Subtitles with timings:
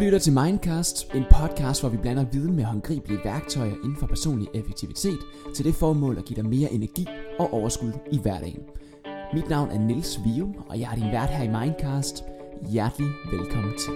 [0.00, 4.48] lytter til Mindcast, en podcast, hvor vi blander viden med håndgribelige værktøjer inden for personlig
[4.54, 5.18] effektivitet
[5.54, 7.06] til det formål at give dig mere energi
[7.38, 8.62] og overskud i hverdagen.
[9.34, 12.24] Mit navn er Nils Vium, og jeg er din vært her i Mindcast.
[12.70, 13.92] Hjertelig velkommen til.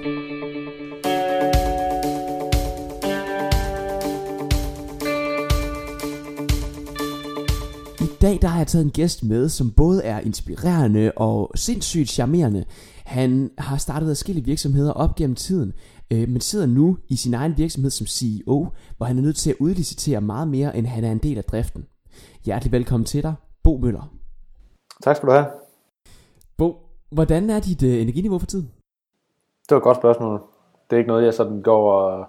[8.25, 12.65] Dag der har jeg taget en gæst med, som både er inspirerende og sindssygt charmerende.
[13.05, 15.73] Han har startet forskellige virksomheder op gennem tiden,
[16.13, 19.51] øh, men sidder nu i sin egen virksomhed som CEO, hvor han er nødt til
[19.51, 21.87] at udlicitere meget mere, end han er en del af driften.
[22.45, 23.35] Hjertelig velkommen til dig,
[23.65, 24.15] Bo Møller.
[25.03, 25.47] Tak skal du have.
[26.59, 26.77] Bo,
[27.11, 28.71] hvordan er dit øh, energiniveau for tiden?
[29.69, 30.43] Det var et godt spørgsmål.
[30.91, 32.27] Det er ikke noget, jeg sådan går og,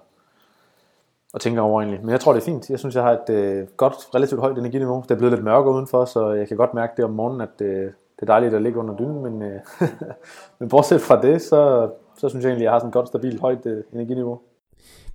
[1.36, 2.00] og tænker over egentlig.
[2.02, 2.70] Men jeg tror, det er fint.
[2.70, 5.02] Jeg synes, jeg har et øh, godt, relativt højt energiniveau.
[5.02, 7.60] Det er blevet lidt mørkere udenfor, så jeg kan godt mærke det om morgenen, at
[7.60, 7.84] øh,
[8.16, 9.22] det er dejligt at ligge under dynen.
[9.22, 9.60] Men, øh,
[10.58, 13.08] men bortset fra det, så, så synes jeg egentlig, at jeg har sådan et godt,
[13.08, 14.40] stabilt, højt øh, energiniveau.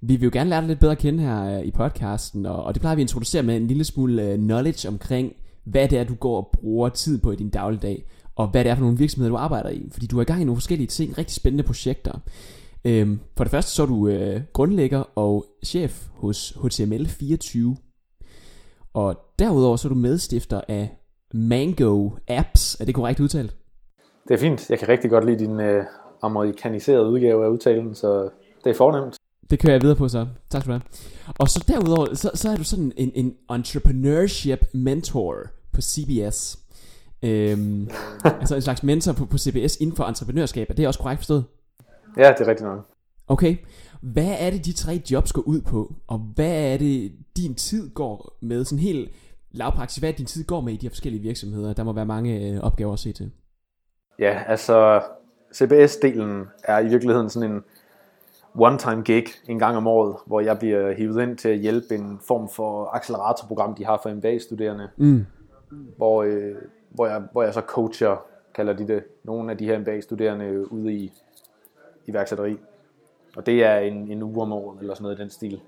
[0.02, 2.64] Vi vil jo gerne lære dig lidt bedre at kende her øh, i podcasten, og,
[2.64, 5.34] og det plejer vi at introducere med en lille smule øh, knowledge omkring,
[5.64, 8.06] hvad det er, du går og bruger tid på i din dagligdag,
[8.36, 9.90] og hvad det er for nogle virksomheder, du arbejder i.
[9.92, 12.20] Fordi du er i gang i nogle forskellige ting, rigtig spændende projekter.
[12.86, 17.76] Øhm, for det første så er du øh, grundlægger og chef hos HTML24.
[18.94, 20.98] Og derudover så er du medstifter af
[21.34, 22.78] Mango Apps.
[22.80, 23.56] Er det korrekt udtalt?
[24.28, 24.70] Det er fint.
[24.70, 25.84] Jeg kan rigtig godt lide din øh,
[26.22, 28.30] amerikaniserede udgave af udtalen, så
[28.64, 29.16] det er fornemt.
[29.50, 30.28] Det kører jeg videre på så.
[30.50, 31.34] Tak skal du have.
[31.40, 35.36] Og så derudover, så, så er du sådan en, en entrepreneurship mentor
[35.74, 36.60] på CBS.
[37.24, 37.90] Øhm,
[38.42, 40.70] altså en slags mentor på, på CBS inden for entreprenørskab.
[40.70, 41.44] Er det også korrekt forstået?
[42.18, 42.88] Ja, det er rigtigt nok.
[43.28, 43.58] Okay.
[44.02, 45.94] Hvad er det, de tre jobs går ud på?
[46.08, 48.66] Og hvad er det, din tid går med?
[48.66, 49.12] Sådan helt
[49.52, 51.74] lavpraktisk, hvad er det, din tid går med i de her forskellige virksomheder?
[51.74, 53.32] Der må være mange øh, opgaver at se til.
[54.20, 55.02] Ja, altså
[55.56, 57.64] CBS-delen er i virkeligheden sådan en
[58.56, 62.20] one-time gig en gang om året, hvor jeg bliver hivet ind til at hjælpe en
[62.28, 65.26] form for acceleratorprogram, de har for MBA-studerende, Mm.
[65.98, 66.56] hvor, øh,
[66.90, 70.94] hvor, jeg, hvor jeg så coacher, kalder de det, nogle af de her MBA-studerende ude
[70.94, 71.12] i
[72.08, 72.58] iværksætteri.
[73.38, 75.62] Og det er en, en uge om året, eller sådan noget i den stil.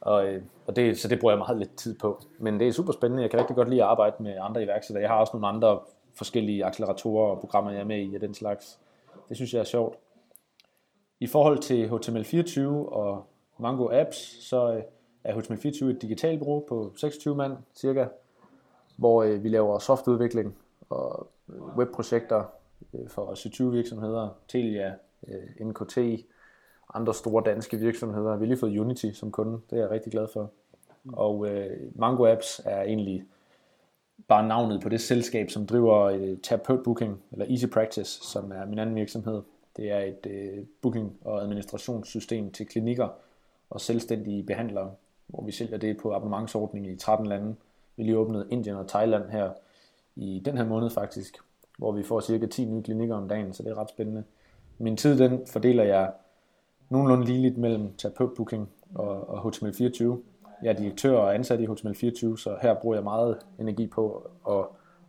[0.00, 2.20] Og, øh, og det, så det bruger jeg meget lidt tid på.
[2.38, 3.22] Men det er super spændende.
[3.22, 5.02] Jeg kan rigtig godt lide at arbejde med andre iværksættere.
[5.02, 5.80] Jeg har også nogle andre
[6.14, 8.78] forskellige acceleratorer og programmer, jeg er med i af den slags.
[9.28, 9.96] Det synes jeg er sjovt.
[11.20, 12.60] I forhold til HTML24
[12.92, 13.26] og
[13.58, 14.82] Mango Apps, så øh,
[15.24, 18.06] er HTML24 et digitalt bureau på 26 mand cirka,
[18.96, 20.56] hvor øh, vi laver softudvikling
[20.88, 21.28] og
[21.76, 22.44] webprojekter
[23.08, 24.94] for 27 virksomheder, Telia,
[25.28, 25.98] øh, NKT,
[26.94, 28.36] andre store danske virksomheder.
[28.36, 30.50] Vi har lige fået Unity som kunde, det er jeg rigtig glad for.
[31.12, 33.24] Og øh, Mango Apps er egentlig
[34.28, 38.64] bare navnet på det selskab, som driver øh, Terapeut Booking, eller Easy Practice, som er
[38.64, 39.42] min anden virksomhed.
[39.76, 43.08] Det er et øh, booking- og administrationssystem til klinikker
[43.70, 44.90] og selvstændige behandlere,
[45.26, 47.56] hvor vi sælger det på abonnementsordning i 13 lande.
[47.96, 49.50] Vi lige åbnet Indien og Thailand her
[50.16, 51.36] i den her måned faktisk,
[51.78, 54.24] hvor vi får cirka 10 nye klinikker om dagen, så det er ret spændende.
[54.78, 56.12] Min tid, den fordeler jeg
[56.90, 60.04] nogenlunde ligeligt mellem terapeutbooking og, og HTML24.
[60.62, 64.64] Jeg er direktør og ansat i HTML24, så her bruger jeg meget energi på at,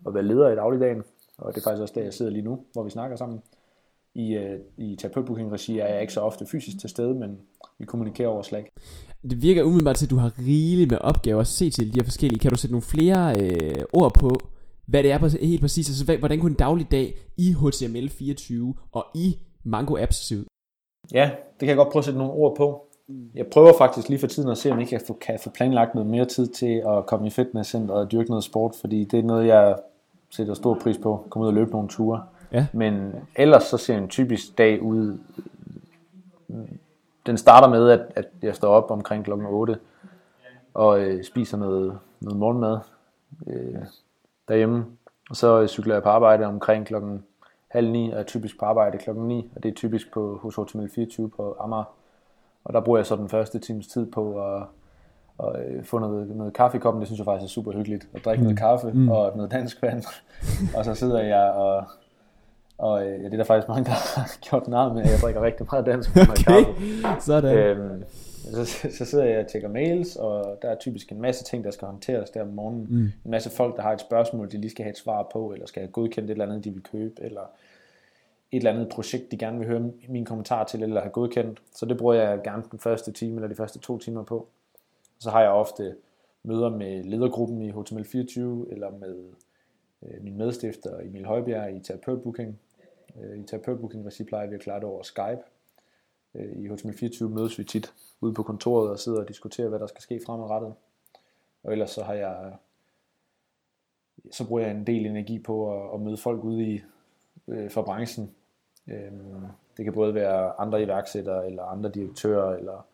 [0.08, 1.04] at være leder i dagligdagen,
[1.38, 3.42] og det er faktisk også der, jeg sidder lige nu, hvor vi snakker sammen.
[4.16, 7.38] I, øh, i terapeutbooking-regi er jeg ikke så ofte fysisk til stede, men
[7.80, 8.68] vi kommunikerer over Slack.
[9.30, 12.04] Det virker umiddelbart til, at du har rigeligt med opgaver at se til de her
[12.04, 12.40] forskellige.
[12.40, 14.38] Kan du sætte nogle flere øh, ord på,
[14.86, 15.90] hvad det er helt præcis?
[15.90, 18.54] Altså, hvordan kunne en daglig dag i HTML24
[18.92, 20.46] og i Mango Apps se ud?
[21.14, 22.84] Ja, det kan jeg godt prøve at sætte nogle ord på.
[23.36, 25.96] Jeg prøver faktisk lige for tiden at se, om jeg kan få, kan få planlagt
[25.96, 29.24] noget mere tid til at komme i fitnesscenteret og dyrke noget sport, fordi det er
[29.24, 29.76] noget, jeg
[30.30, 31.26] sætter stor pris på.
[31.30, 32.24] Komme ud og løbe nogle ture.
[32.52, 32.68] Ja.
[32.74, 35.18] Men ellers så ser en typisk dag ud...
[37.26, 39.78] Den starter med, at, at jeg står op omkring klokken 8
[40.74, 42.80] og øh, spiser noget, noget morgenmad
[43.48, 43.82] øh,
[44.48, 44.86] derhjemme.
[45.30, 47.24] Og så øh, cykler jeg på arbejde omkring klokken
[47.68, 50.56] halv ni, og er typisk på arbejde klokken 9, og det er typisk på, hos
[50.56, 51.94] HTML24 på Amager.
[52.64, 54.64] Og der bruger jeg så den første times tid på at,
[55.40, 57.02] at øh, få noget, noget kaffe i koppen.
[57.02, 58.08] Det synes jeg faktisk er super hyggeligt.
[58.14, 58.44] At drikke mm.
[58.44, 59.10] noget kaffe mm.
[59.10, 60.04] og noget dansk vand.
[60.78, 61.84] og så sidder jeg og,
[62.78, 65.20] og øh, ja, det er der faktisk mange, der har gjort navn med, at jeg
[65.22, 66.64] drikker rigtig meget dansk vand og Okay,
[67.02, 67.22] kaffe.
[67.22, 67.58] sådan.
[67.58, 68.04] Øhm,
[68.52, 71.72] så, så sidder jeg og tjekker mails, og der er typisk en masse ting, der
[71.72, 72.88] skal håndteres der om morgenen.
[72.90, 73.12] Mm.
[73.26, 75.66] En masse folk, der har et spørgsmål, de lige skal have et svar på, eller
[75.66, 77.42] skal have godkendt et eller andet, de vil købe, eller
[78.52, 81.62] et eller andet projekt, de gerne vil høre mine kommentarer til, eller have godkendt.
[81.76, 84.48] Så det bruger jeg gerne den første time, eller de første to timer på.
[85.20, 85.96] Så har jeg ofte
[86.44, 88.40] møder med ledergruppen i HTML24,
[88.72, 89.18] eller med
[90.04, 92.60] øh, min medstifter Emil Højbjerg i Terapeutbooking.
[93.22, 95.42] Øh, I Terapeutbooking regi plejer vi at klare det over Skype.
[96.38, 99.80] Øh, I Hotel 24 mødes vi tit ude på kontoret og sidder og diskuterer, hvad
[99.80, 100.74] der skal ske fremadrettet.
[101.64, 102.54] Og ellers så har jeg
[104.32, 106.82] så bruger jeg en del energi på at, at møde folk ude i
[107.48, 108.32] øh, for branchen.
[108.88, 109.12] Øh,
[109.78, 112.86] det kan både være andre iværksættere, eller andre direktører, eller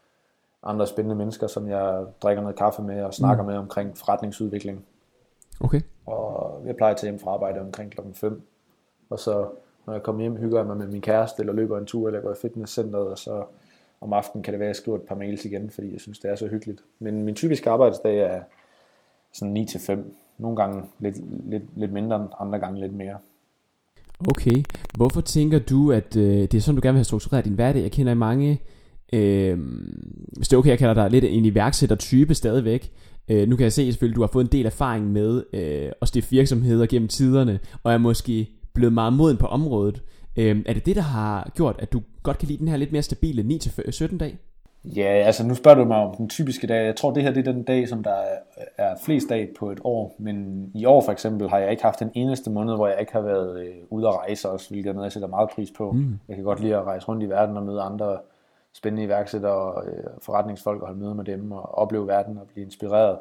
[0.63, 3.50] andre spændende mennesker, som jeg drikker noget kaffe med og snakker mm.
[3.50, 4.86] med omkring forretningsudvikling.
[5.60, 5.81] Okay.
[6.06, 8.42] Og jeg plejer at tage hjem fra arbejde omkring klokken 5.
[9.10, 9.50] Og så
[9.88, 12.21] når jeg kommer hjem, hygger jeg mig med min kæreste, eller løber en tur, eller
[12.21, 13.44] går i fitnesscenteret, og så
[14.01, 16.19] om aftenen kan det være, at jeg skriver et par mails igen, fordi jeg synes,
[16.19, 16.81] det er så hyggeligt.
[17.00, 18.41] Men min typiske arbejdsdag er
[19.33, 20.00] sådan 9-5.
[20.38, 21.15] Nogle gange lidt,
[21.50, 23.18] lidt, lidt mindre, andre gange lidt mere.
[24.19, 24.63] Okay.
[24.95, 27.81] Hvorfor tænker du, at øh, det er sådan, du gerne vil have struktureret din hverdag?
[27.81, 28.62] Jeg kender mange,
[29.13, 29.59] øh,
[30.38, 32.91] hvis det er okay, jeg kalder dig lidt en iværksætter-type stadigvæk.
[33.29, 35.91] Øh, nu kan jeg se selvfølgelig, at du har fået en del erfaring med øh,
[36.01, 40.04] at stifte virksomheder gennem tiderne, og er måske blevet meget moden på området.
[40.38, 42.92] Øh, er det det, der har gjort, at du godt kan lide den her lidt
[42.92, 44.38] mere stabile 9-17 dag?
[44.86, 46.86] Ja, altså nu spørger du mig om den typiske dag.
[46.86, 48.16] Jeg tror, det her det er den dag, som der
[48.78, 50.16] er flest dag på et år.
[50.18, 53.12] Men i år for eksempel har jeg ikke haft den eneste måned, hvor jeg ikke
[53.12, 55.92] har været øh, ude at rejse også, hvilket er noget, jeg sætter meget pris på.
[55.92, 56.20] Mm.
[56.28, 58.18] Jeg kan godt lide at rejse rundt i verden og møde andre
[58.74, 62.66] spændende iværksættere og øh, forretningsfolk og holde møde med dem og opleve verden og blive
[62.66, 63.18] inspireret.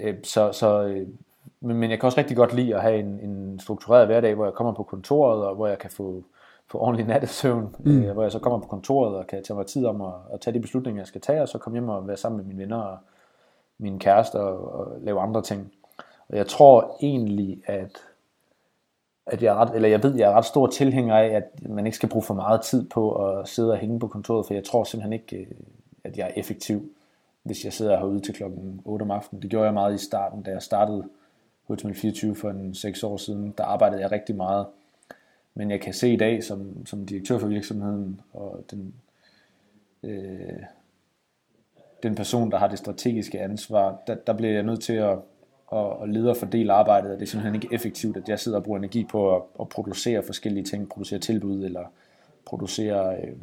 [0.00, 1.08] Øh, så, så, øh,
[1.60, 4.44] men, men jeg kan også rigtig godt lide at have en, en struktureret hverdag, hvor
[4.44, 6.24] jeg kommer på kontoret og hvor jeg kan få
[6.68, 8.02] få ordentlig nattesøvn, mm.
[8.02, 10.40] øh, hvor jeg så kommer på kontoret og kan tage mig tid om at, at
[10.40, 12.58] tage de beslutninger, jeg skal tage, og så komme hjem og være sammen med mine
[12.58, 12.98] venner og
[13.78, 15.72] min kæreste og, og lave andre ting.
[16.28, 17.96] Og jeg tror egentlig, at,
[19.26, 21.86] at jeg, er ret, eller jeg ved, jeg er ret stor tilhænger af, at man
[21.86, 24.64] ikke skal bruge for meget tid på at sidde og hænge på kontoret, for jeg
[24.64, 25.46] tror simpelthen ikke, øh,
[26.04, 26.90] at jeg er effektiv,
[27.42, 29.42] hvis jeg sidder herude til klokken 8 om aftenen.
[29.42, 31.04] Det gjorde jeg meget i starten, da jeg startede
[31.66, 33.54] Hotel 24 for en 6 år siden.
[33.58, 34.66] Der arbejdede jeg rigtig meget
[35.58, 38.94] men jeg kan se i dag, som, som direktør for virksomheden, og den,
[40.02, 40.62] øh,
[42.02, 45.18] den person, der har det strategiske ansvar, der, der bliver jeg nødt til at,
[45.72, 48.58] at, at lede og fordele arbejdet, og det er simpelthen ikke effektivt, at jeg sidder
[48.58, 51.84] og bruger energi på at, at producere forskellige ting, producere tilbud, eller
[52.44, 53.36] producere øh,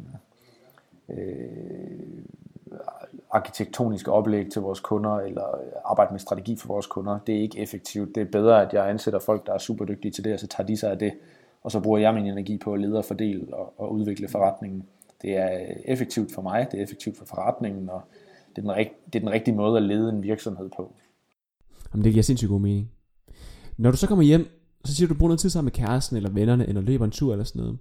[1.08, 2.24] øh,
[3.34, 7.18] arkitektoniske oplæg til vores kunder, eller øh, arbejde med strategi for vores kunder.
[7.26, 8.14] Det er ikke effektivt.
[8.14, 10.46] Det er bedre, at jeg ansætter folk, der er super dygtige til det, og så
[10.46, 11.12] tager de sig af det,
[11.62, 14.82] og så bruger jeg min energi på at lede og fordele og, og udvikle forretningen.
[15.22, 18.02] Det er øh, effektivt for mig, det er effektivt for forretningen, og
[18.56, 20.92] det er, den rigt, det er den rigtige måde at lede en virksomhed på.
[21.92, 22.90] Jamen, det giver sindssygt god mening.
[23.76, 24.46] Når du så kommer hjem,
[24.84, 27.10] så siger du, du bruger noget tid sammen med kæresten, eller vennerne, eller løber en
[27.10, 27.78] tur, eller sådan noget.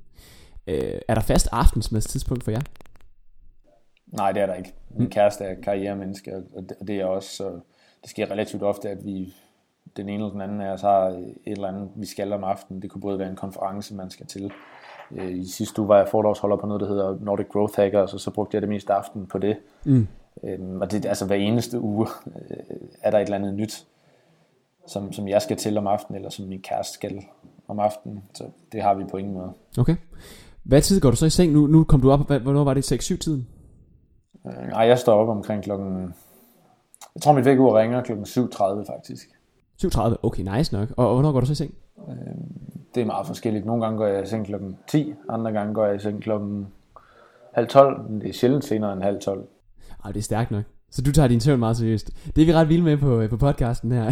[0.68, 2.62] Øh, er der fast aftensmadstidspunkt for jer?
[4.14, 4.74] Nej, det er der ikke.
[4.90, 7.50] Min kæreste er karrieremenneske, og det, det er også, så
[8.02, 9.34] det sker relativt ofte, at vi
[9.98, 12.82] den ene eller den anden af os har et eller andet, vi skal om aftenen.
[12.82, 14.52] Det kunne både være en konference, man skal til.
[15.12, 18.20] Øh, I sidste uge var jeg foredragsholder på noget, der hedder Nordic Growth Hackers, og
[18.20, 19.58] så brugte jeg det meste aften på det.
[19.84, 20.08] Mm.
[20.44, 22.58] Øhm, og det, altså hver eneste uge øh,
[23.02, 23.86] er der et eller andet nyt,
[24.88, 27.24] som, som jeg skal til om aftenen, eller som min kæreste skal
[27.68, 28.24] om aftenen.
[28.34, 29.54] Så det har vi på ingen måde.
[29.78, 29.96] Okay.
[30.64, 31.52] Hvad tid går du så i seng?
[31.52, 33.48] Nu, nu kom du op, hvornår var det 6-7 tiden?
[33.48, 33.53] Øh,
[34.44, 36.14] nej, jeg står op omkring klokken...
[37.16, 39.30] Jeg tror, mit vækkeur ringer klokken 7.30 faktisk.
[39.78, 40.90] 37, okay, nice nok.
[40.98, 41.74] Og, hvornår går du så i seng?
[42.10, 42.16] Øh,
[42.96, 43.66] det er meget forskelligt.
[43.66, 46.68] Nogle gange går jeg i seng klokken 10, andre gange går jeg i seng klokken
[47.54, 49.48] halv 12, men det er sjældent senere end halv 12.
[50.06, 50.64] Ej, det er stærkt nok.
[50.92, 52.12] Så du tager din søvn meget seriøst.
[52.36, 54.12] Det er vi ret vilde med på, øh, på podcasten her.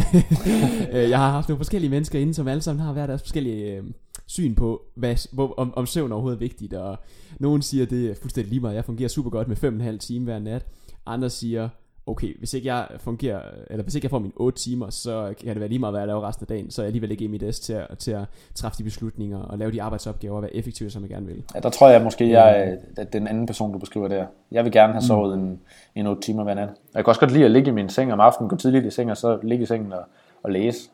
[0.92, 3.76] Øh, jeg har haft nogle forskellige mennesker inde, som alle sammen har været deres forskellige
[3.76, 3.84] øh,
[4.26, 6.74] syn på, hvad, hvor, om, om søvn overhovedet er vigtigt.
[6.74, 6.96] Og
[7.40, 8.74] nogen siger, det er fuldstændig lige meget.
[8.74, 9.56] Jeg fungerer super godt med
[9.92, 10.66] 5,5 timer hver nat.
[11.06, 11.68] Andre siger,
[12.06, 15.48] okay, hvis ikke jeg fungerer, eller hvis ikke jeg får mine 8 timer, så kan
[15.48, 17.24] det være lige meget, hvad jeg laver resten af dagen, så er jeg alligevel ikke
[17.24, 18.24] i mit S til at, til at
[18.54, 21.44] træffe de beslutninger og lave de arbejdsopgaver og være effektiv, som jeg gerne vil.
[21.54, 24.26] Ja, der tror jeg måske, jeg er den anden person, du beskriver der.
[24.50, 25.44] Jeg vil gerne have sovet mm.
[25.44, 25.60] en,
[25.94, 26.68] en 8 timer hver nat.
[26.94, 28.90] Jeg kan også godt lide at ligge i min seng om aftenen, gå tidligt i
[28.90, 30.02] seng, og så ligge i sengen og,
[30.42, 30.88] og læse.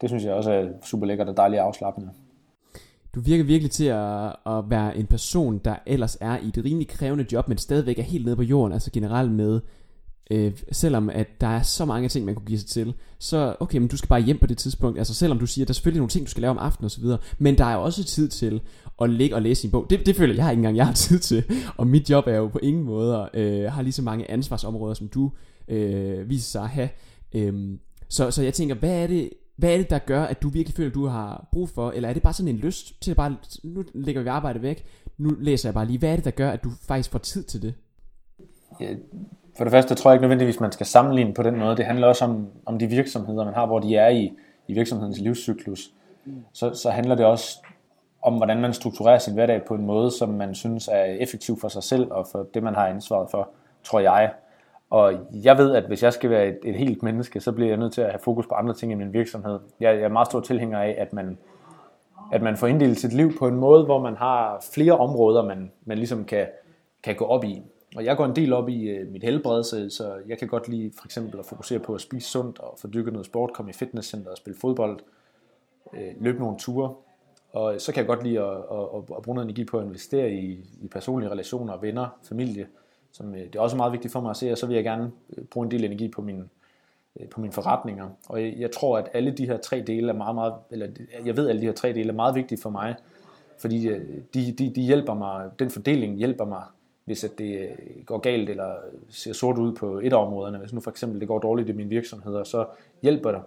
[0.00, 2.10] Det synes jeg også er super lækkert og dejligt afslappende.
[3.14, 6.88] Du virker virkelig til at, at være en person, der ellers er i et rimelig
[6.88, 9.60] krævende job, men stadigvæk er helt nede på jorden, altså generelt med
[10.30, 13.78] øh, selvom at der er så mange ting, man kunne give sig til, så okay,
[13.78, 14.98] men du skal bare hjem på det tidspunkt.
[14.98, 16.84] Altså selvom du siger, at der er selvfølgelig nogle ting, du skal lave om aftenen
[16.84, 18.60] og så videre, men der er jo også tid til
[19.02, 19.86] at ligge og læse en bog.
[19.90, 21.44] Det, det føler jeg ikke engang, jeg har tid til.
[21.76, 25.08] Og mit job er jo på ingen måde, øh, har lige så mange ansvarsområder, som
[25.08, 25.30] du
[25.68, 26.88] øh, viser sig at have.
[27.32, 27.78] Øh,
[28.08, 29.30] så, så jeg tænker, hvad er det,
[29.60, 32.08] hvad er det, der gør, at du virkelig føler, at du har brug for, eller
[32.08, 34.84] er det bare sådan en lyst til at bare, nu lægger vi arbejdet væk,
[35.18, 37.42] nu læser jeg bare lige, hvad er det, der gør, at du faktisk får tid
[37.42, 37.74] til det?
[38.80, 38.94] Ja,
[39.56, 41.76] for det første tror jeg ikke nødvendigvis, man skal sammenligne på den måde.
[41.76, 44.32] Det handler også om, om de virksomheder, man har, hvor de er i,
[44.68, 45.90] i virksomhedens livscyklus.
[46.52, 47.58] Så, så handler det også
[48.22, 51.68] om hvordan man strukturerer sin hverdag på en måde, som man synes er effektiv for
[51.68, 53.48] sig selv og for det, man har ansvaret for,
[53.84, 54.32] tror jeg.
[54.90, 57.76] Og jeg ved, at hvis jeg skal være et, et helt menneske, så bliver jeg
[57.76, 59.58] nødt til at have fokus på andre ting i min virksomhed.
[59.80, 61.38] Jeg, jeg er meget stor tilhænger af, at man,
[62.32, 65.72] at man får inddelt sit liv på en måde, hvor man har flere områder, man,
[65.84, 66.46] man ligesom kan,
[67.02, 67.62] kan gå op i.
[67.96, 70.68] Og jeg går en del op i øh, mit helbred, så, så jeg kan godt
[70.68, 73.70] lide for eksempel at fokusere på at spise sundt og få dykket noget sport, komme
[73.70, 75.00] i fitnesscenter og spille fodbold,
[75.94, 76.94] øh, løbe nogle ture.
[77.52, 80.30] Og så kan jeg godt lide at, at, at bruge noget energi på at investere
[80.32, 80.50] i,
[80.82, 82.66] i personlige relationer, venner, familie,
[83.12, 84.84] som øh, det er også meget vigtigt for mig at se, og så vil jeg
[84.84, 86.44] gerne øh, bruge en del energi på mine,
[87.20, 88.08] øh, på mine forretninger.
[88.28, 90.88] Og jeg, jeg tror, at alle de her tre dele er meget, meget, eller
[91.24, 92.94] jeg ved, at alle de her tre dele er meget vigtige for mig,
[93.58, 93.88] fordi
[94.34, 96.62] de, de, de hjælper mig, den fordeling hjælper mig,
[97.04, 97.68] hvis at det
[98.06, 98.74] går galt eller
[99.08, 100.58] ser sort ud på et af områderne.
[100.58, 102.66] Hvis nu for eksempel det går dårligt i min virksomhed, så
[103.02, 103.40] hjælper det,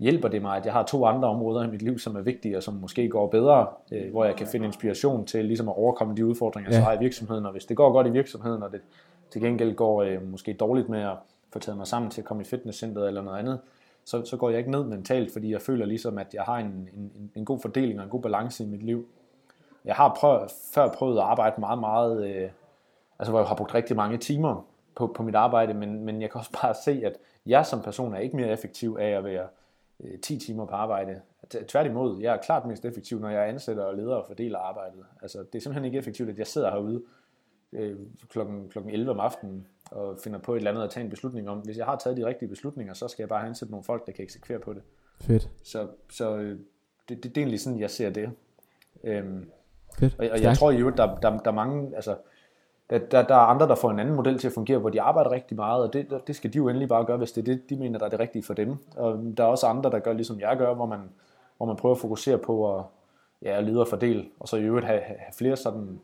[0.00, 2.56] hjælper det mig, at jeg har to andre områder i mit liv, som er vigtige,
[2.56, 6.16] og som måske går bedre, øh, hvor jeg kan finde inspiration til ligesom at overkomme
[6.16, 6.80] de udfordringer, ja.
[6.80, 7.46] har i virksomheden.
[7.46, 8.80] Og hvis det går godt i virksomheden, og det
[9.30, 11.16] til gengæld går øh, måske dårligt med at
[11.52, 13.58] få taget mig sammen til at komme i fitnesscenteret eller noget andet,
[14.04, 16.88] så, så går jeg ikke ned mentalt, fordi jeg føler ligesom, at jeg har en,
[16.96, 19.06] en, en god fordeling og en god balance i mit liv.
[19.84, 22.50] Jeg har prøv, før prøvet at arbejde meget, meget, øh,
[23.18, 26.30] altså hvor jeg har brugt rigtig mange timer på, på mit arbejde, men, men jeg
[26.30, 27.12] kan også bare se, at
[27.46, 29.46] jeg som person er ikke mere effektiv af at være
[30.22, 31.20] 10 øh, timer på arbejde.
[31.68, 35.04] Tværtimod, jeg er klart mest effektiv, når jeg ansætter og leder og fordeler arbejdet.
[35.22, 37.02] Altså, det er simpelthen ikke effektivt, at jeg sidder herude
[37.72, 37.96] øh,
[38.28, 41.50] klokken, klokken 11 om aftenen og finder på et eller andet at tage en beslutning
[41.50, 41.58] om.
[41.58, 44.12] Hvis jeg har taget de rigtige beslutninger, så skal jeg bare ansætte nogle folk, der
[44.12, 44.82] kan eksekvere på det.
[45.20, 45.50] Fedt.
[45.62, 46.58] Så, så øh,
[47.08, 48.30] det, det, det er egentlig sådan, jeg ser det.
[49.04, 49.50] Øhm,
[49.98, 50.18] Fedt.
[50.18, 52.16] Og, og jeg tror jo, der, der, der er mange, altså,
[52.90, 55.00] der, der, der er andre, der får en anden model til at fungere, hvor de
[55.00, 57.54] arbejder rigtig meget, og det, det skal de jo endelig bare gøre, hvis det er
[57.54, 58.76] det, de mener, der er det rigtige for dem.
[58.96, 60.98] Og der er også andre, der gør ligesom jeg gør, hvor man,
[61.56, 62.84] hvor man prøver at fokusere på at
[63.42, 66.00] ja, lede og fordele, og så i øvrigt have, have flere sådan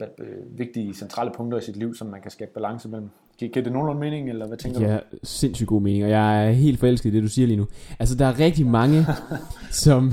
[0.00, 3.10] øh, vigtige centrale punkter i sit liv, som man kan skabe balance mellem.
[3.38, 4.92] Giver det nogenlunde mening, eller hvad tænker ja, du?
[4.92, 7.66] Ja, sindssygt god mening, og jeg er helt forelsket i det, du siger lige nu.
[7.98, 9.06] Altså, der er rigtig mange,
[9.84, 10.12] som,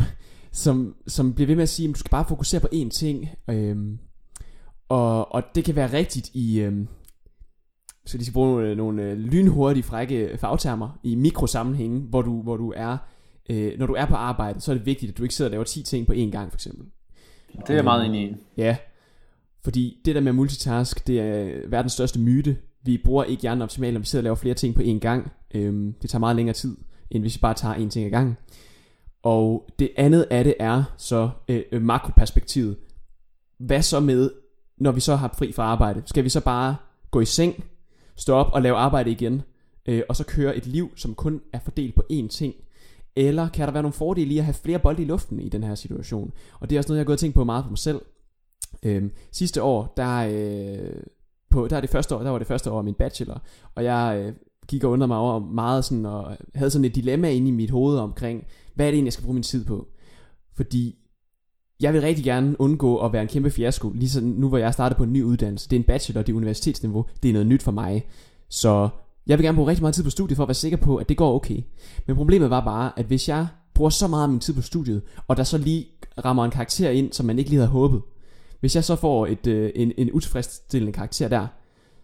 [0.52, 3.30] som, som bliver ved med at sige, at du skal bare fokusere på én ting,
[3.50, 4.00] øhm,
[4.92, 6.60] og, og det kan være rigtigt i...
[6.60, 6.86] Øh,
[8.06, 12.58] så de skal bruge nogle, nogle øh, lynhurtige, frække fagtermer i mikrosammenhænge, hvor du, hvor
[12.58, 12.98] du er...
[13.50, 15.52] Øh, når du er på arbejde, så er det vigtigt, at du ikke sidder og
[15.52, 16.86] laver 10 ting på én gang, for eksempel.
[17.54, 18.36] Det er jeg meget enig i.
[18.58, 18.78] Ja,
[19.64, 22.58] fordi det der med multitask, det er verdens største myte.
[22.84, 25.32] Vi bruger ikke hjernen optimalt, når vi sidder og laver flere ting på én gang.
[25.54, 26.78] Øhm, det tager meget længere tid,
[27.12, 28.38] end hvis vi bare tager én ting ad gangen.
[29.24, 32.78] Og det andet af det er så øh, makroperspektivet.
[33.60, 34.41] Hvad så med
[34.82, 36.76] når vi så har fri fra arbejde, skal vi så bare
[37.12, 37.64] gå i seng,
[38.16, 39.42] stå op og lave arbejde igen,
[39.86, 42.54] øh, og så køre et liv, som kun er fordelt på én ting?
[43.16, 45.64] Eller kan der være nogle fordele i at have flere bolde i luften i den
[45.64, 46.34] her situation?
[46.60, 48.02] Og det er også noget, jeg har gået og tænkt på meget for mig selv.
[48.84, 51.04] Øhm, sidste år, der, øh,
[51.50, 53.42] på, der, er det første år, der var det første år af min bachelor,
[53.76, 54.34] og jeg øh,
[54.68, 57.70] gik og undrede mig over meget sådan, og havde sådan et dilemma inde i mit
[57.70, 58.46] hoved omkring,
[58.76, 59.88] hvad er det egentlig, jeg skal bruge min tid på?
[60.56, 61.01] Fordi
[61.82, 64.96] jeg vil rigtig gerne undgå at være en kæmpe fiasko, ligesom nu hvor jeg starter
[64.96, 65.70] på en ny uddannelse.
[65.70, 68.06] Det er en bachelor, det er universitetsniveau, det er noget nyt for mig.
[68.50, 68.90] Så
[69.28, 71.10] jeg vil gerne bruge rigtig meget tid på studiet for at være sikker på, at
[71.10, 71.62] det går okay.
[72.08, 75.02] Men problemet var bare, at hvis jeg bruger så meget af min tid på studiet,
[75.28, 75.88] og der så lige
[76.26, 78.02] rammer en karakter ind, som man ikke lige havde håbet.
[78.60, 81.48] Hvis jeg så får et, øh, en, en utilfredsstillende karakter der,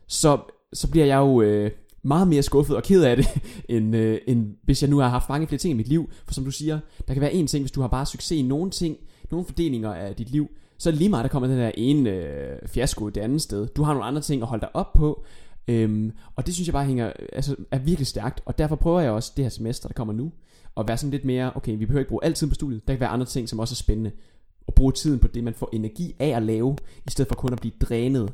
[0.08, 0.40] så,
[0.74, 1.72] så bliver jeg jo øh,
[2.04, 3.28] meget mere skuffet og ked af det,
[3.76, 6.10] end, øh, end hvis jeg nu har haft mange flere ting i mit liv.
[6.26, 8.42] For som du siger, der kan være én ting, hvis du har bare succes i
[8.42, 8.98] nogle ting,
[9.32, 13.10] nogle fordelinger af dit liv, så lige meget, der kommer den der ene øh, fiasko
[13.10, 13.68] det andet sted.
[13.68, 15.24] Du har nogle andre ting at holde dig op på,
[15.68, 19.12] øhm, og det synes jeg bare hænger, altså, er virkelig stærkt, og derfor prøver jeg
[19.12, 20.32] også det her semester, der kommer nu,
[20.78, 22.94] at være sådan lidt mere, okay, vi behøver ikke bruge al tiden på studiet, der
[22.94, 24.12] kan være andre ting, som også er spændende,
[24.68, 26.76] og bruge tiden på det, man får energi af at lave,
[27.08, 28.34] i stedet for kun at blive drænet,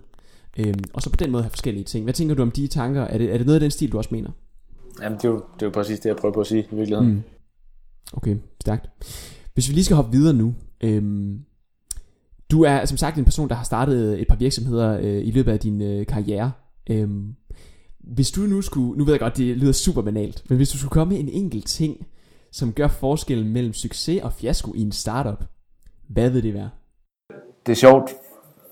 [0.60, 2.04] øhm, og så på den måde have forskellige ting.
[2.04, 3.02] Hvad tænker du om de tanker?
[3.02, 4.32] Er det, er det noget af den stil, du også mener?
[5.02, 6.76] Jamen, det er jo, det er jo præcis det, jeg prøver på at sige i
[6.76, 7.14] virkeligheden.
[7.14, 7.22] Mm.
[8.14, 8.90] Okay, stærkt.
[9.54, 11.40] Hvis vi lige skal hoppe videre nu, Øhm,
[12.52, 15.32] du er som sagt en person, der har startet øh, et par virksomheder øh, i
[15.32, 16.52] løbet af din øh, karriere.
[16.90, 17.36] Øhm,
[18.00, 20.78] hvis du nu skulle, nu ved jeg godt, det lyder super banalt, men hvis du
[20.78, 22.08] skulle komme med en enkelt ting,
[22.52, 25.44] som gør forskellen mellem succes og fiasko i en startup,
[26.08, 26.70] hvad vil det være?
[27.66, 28.12] Det er sjovt,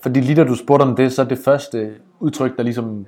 [0.02, 3.06] fordi lige da du spurgte om det, så er det første udtryk, der ligesom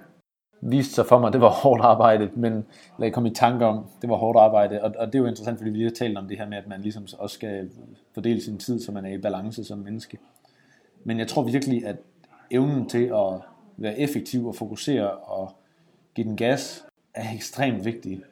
[0.60, 2.66] viste sig for mig, det var hårdt arbejde, men eller
[2.98, 5.58] jeg kom i tanke om, det var hårdt arbejde, og, og det er jo interessant,
[5.58, 7.70] fordi vi lige har talt om det her med, at man ligesom også skal
[8.14, 10.18] fordele sin tid, så man er i balance som menneske.
[11.04, 11.96] Men jeg tror virkelig, at
[12.50, 13.40] evnen til at
[13.76, 15.52] være effektiv og fokusere og
[16.14, 16.84] give den gas,
[17.14, 18.22] er ekstremt vigtig.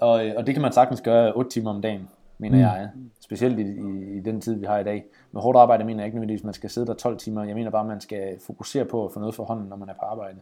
[0.00, 2.08] Og, og det kan man sagtens gøre 8 timer om dagen.
[2.38, 2.62] mener mm.
[2.62, 2.90] jeg.
[3.20, 5.04] Specielt i, i, i den tid, vi har i dag.
[5.32, 7.44] Med hårdt arbejde mener jeg ikke nødvendigvis, at man skal sidde der 12 timer.
[7.44, 9.88] Jeg mener bare, at man skal fokusere på at få noget for hånden, når man
[9.88, 10.38] er på arbejde.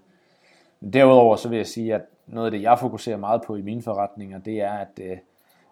[0.93, 3.83] Derudover så vil jeg sige, at noget af det, jeg fokuserer meget på i mine
[3.83, 5.17] forretninger, det er, at øh,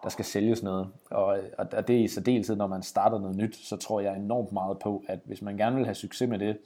[0.03, 0.87] der skal sælges noget.
[1.11, 4.51] Og, og det er i særdeleshed, når man starter noget nyt, så tror jeg enormt
[4.51, 6.57] meget på, at hvis man gerne vil have succes med det,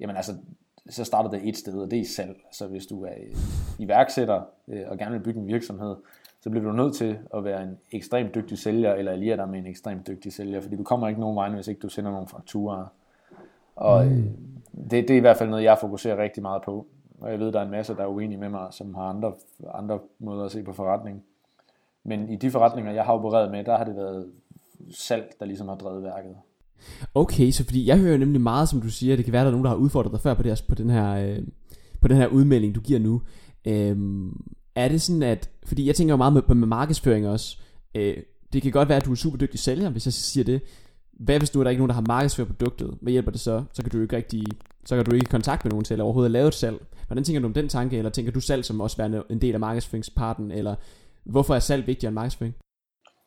[0.00, 0.32] jamen altså,
[0.88, 2.36] så starter det et sted, og det er salg.
[2.52, 3.12] Så hvis du er
[3.78, 5.96] iværksætter øh, og gerne vil bygge en virksomhed,
[6.40, 9.58] så bliver du nødt til at være en ekstremt dygtig sælger, eller alliere dig med
[9.58, 12.28] en ekstremt dygtig sælger, fordi du kommer ikke nogen vej, hvis ikke du sender nogle
[12.28, 12.86] fakturer.
[13.76, 14.36] Og mm.
[14.72, 16.86] det, det er i hvert fald noget, jeg fokuserer rigtig meget på.
[17.24, 19.32] Og jeg ved, der er en masse, der er uenige med mig, som har andre,
[19.74, 21.22] andre måder at se på forretning.
[22.04, 24.30] Men i de forretninger, jeg har opereret med, der har det været
[24.90, 26.36] salg, der ligesom har drevet værket.
[27.14, 29.52] Okay, så fordi jeg hører nemlig meget, som du siger, det kan være, der er
[29.52, 31.42] nogen, der har udfordret dig før på, det, på, den, her, øh,
[32.00, 33.22] på den her udmelding, du giver nu.
[33.64, 34.40] Øhm,
[34.74, 37.58] er det sådan, at, fordi jeg tænker jo meget med, med markedsføring også,
[37.94, 38.16] øh,
[38.52, 40.60] det kan godt være, at du er super dygtig sælger, hvis jeg siger det.
[41.12, 42.98] Hvad hvis nu er der ikke nogen, der har markedsført produktet?
[43.00, 43.64] Hvad hjælper det så?
[43.72, 44.46] Så kan du ikke rigtig,
[44.84, 46.76] så kan du ikke i kontakt med nogen til at overhovedet lave et salg.
[47.06, 49.54] Hvordan tænker du om den tanke, eller tænker du salg som også være en del
[49.54, 50.74] af markedsføringsparten, eller
[51.24, 52.54] hvorfor er salg vigtigere end markedsføring?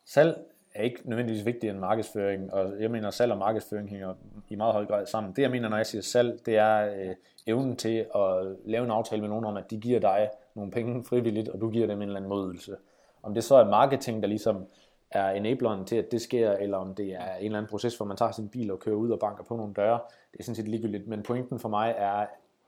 [0.06, 0.38] Salg
[0.74, 4.14] er ikke nødvendigvis vigtigere end markedsføring, og jeg mener, at salg og markedsføring hænger
[4.48, 5.32] i meget høj grad sammen.
[5.36, 7.14] Det jeg mener, når jeg siger salg, det er øh,
[7.46, 11.04] evnen til at lave en aftale med nogen om, at de giver dig nogle penge
[11.04, 12.76] frivilligt, og du giver dem en eller anden modydelse.
[13.22, 14.66] Om det så er marketing, der ligesom
[15.10, 18.06] er enableren til, at det sker, eller om det er en eller anden proces, hvor
[18.06, 19.98] man tager sin bil og kører ud og banker på nogle døre,
[20.32, 21.08] det er sådan set ligegyldigt.
[21.08, 22.26] Men pointen for mig er,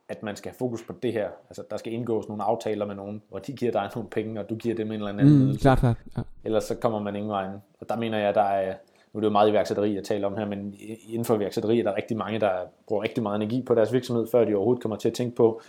[0.09, 1.29] at man skal have fokus på det her.
[1.49, 4.51] Altså, der skal indgås nogle aftaler med nogen, hvor de giver dig nogle penge, og
[4.51, 5.97] du giver dem en eller anden mm, klart, klart.
[6.17, 6.23] Ja.
[6.45, 7.53] Ellers så kommer man ingen vejen.
[7.81, 8.75] Og der mener jeg, der er,
[9.13, 10.75] nu er det jo meget iværksætteri, jeg taler om her, men
[11.09, 12.53] inden for iværksætteri er der rigtig mange, der
[12.89, 15.61] bruger rigtig meget energi på deres virksomhed, før de overhovedet kommer til at tænke på,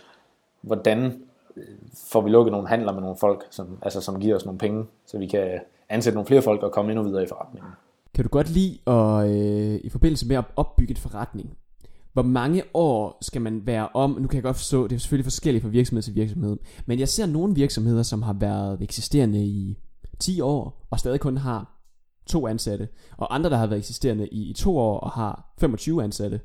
[0.60, 1.22] hvordan
[2.10, 4.84] får vi lukket nogle handler med nogle folk, som, altså, som giver os nogle penge,
[5.06, 7.70] så vi kan ansætte nogle flere folk og komme endnu videre i forretningen.
[8.14, 11.56] Kan du godt lide at, øh, i forbindelse med at opbygge et forretning,
[12.12, 14.10] hvor mange år skal man være om?
[14.10, 17.08] Nu kan jeg godt forstå, det er selvfølgelig forskelligt fra virksomhed til virksomhed, men jeg
[17.08, 19.78] ser nogle virksomheder, som har været eksisterende i
[20.18, 21.78] 10 år, og stadig kun har
[22.26, 26.04] to ansatte, og andre, der har været eksisterende i, i to år og har 25
[26.04, 26.40] ansatte.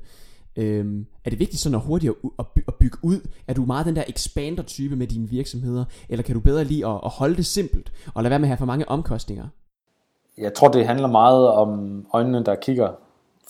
[0.58, 3.28] Øhm, er det vigtigt sådan at hurtigt at, at bygge ud?
[3.48, 7.00] Er du meget den der expander-type med dine virksomheder, eller kan du bedre lide at,
[7.04, 9.48] at holde det simpelt, og lade være med at have for mange omkostninger?
[10.38, 12.92] Jeg tror, det handler meget om øjnene, der kigger,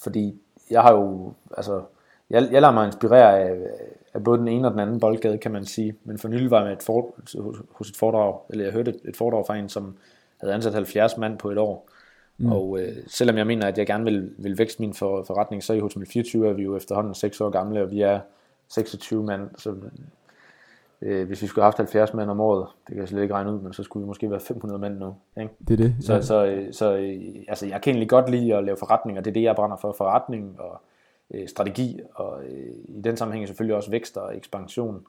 [0.02, 0.40] fordi
[0.70, 1.82] jeg har jo, altså,
[2.30, 3.56] jeg, jeg lader mig inspirere af,
[4.14, 5.94] af både den ene og den anden boldgade, kan man sige.
[6.04, 7.14] Men for nylig var jeg med et for,
[7.72, 9.96] hos et foredrag, eller jeg hørte et, et foredrag fra en, som
[10.40, 11.88] havde ansat 70 mand på et år.
[12.38, 12.52] Mm.
[12.52, 15.72] Og øh, selvom jeg mener, at jeg gerne vil, vil vækste min for, forretning, så
[15.72, 18.20] i Hotel 24 er vi jo efterhånden 6 år gamle, og vi er
[18.68, 19.50] 26 mand.
[19.56, 19.74] Så
[21.02, 23.34] øh, hvis vi skulle have haft 70 mand om året, det kan jeg slet ikke
[23.34, 25.14] regne ud, men så skulle vi måske være 500 mand nu.
[25.40, 25.52] Ikke?
[25.68, 25.96] Det er det.
[26.00, 26.20] Så, ja.
[26.20, 29.34] så, så, så øh, altså, jeg kan egentlig godt lide at lave forretninger, det er
[29.34, 30.80] det, jeg brænder for, forretning og
[31.34, 35.06] øh, strategi, og øh, i den sammenhæng selvfølgelig også vækst og ekspansion.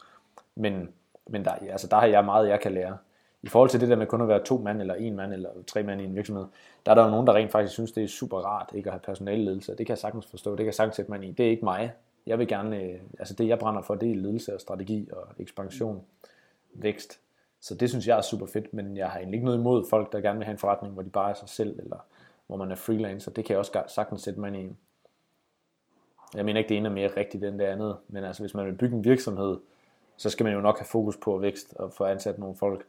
[0.56, 0.90] Men,
[1.30, 2.98] men der, altså, der har jeg meget, jeg kan lære.
[3.42, 5.50] I forhold til det der med kun at være to mand, eller en mand, eller
[5.68, 6.46] tre mand i en virksomhed,
[6.86, 8.94] der er der jo nogen, der rent faktisk synes, det er super rart ikke at
[8.94, 9.72] have personalledelse.
[9.72, 11.32] Det kan jeg sagtens forstå, det kan jeg sagtens sætte mig i.
[11.32, 11.92] Det er ikke mig.
[12.26, 15.28] Jeg vil gerne, øh, altså det jeg brænder for, det er ledelse og strategi og
[15.40, 16.02] ekspansion,
[16.74, 17.20] vækst.
[17.62, 20.12] Så det synes jeg er super fedt, men jeg har egentlig ikke noget imod folk,
[20.12, 21.98] der gerne vil have en forretning, hvor de bare er sig selv, eller
[22.48, 23.32] hvor man er freelancer.
[23.32, 24.70] Det kan jeg også sagtens sætte mig i.
[26.36, 28.66] Jeg mener ikke, det ene er mere rigtigt end det andet, men altså hvis man
[28.66, 29.58] vil bygge en virksomhed,
[30.18, 32.86] så skal man jo nok have fokus på vækst og få ansat nogle folk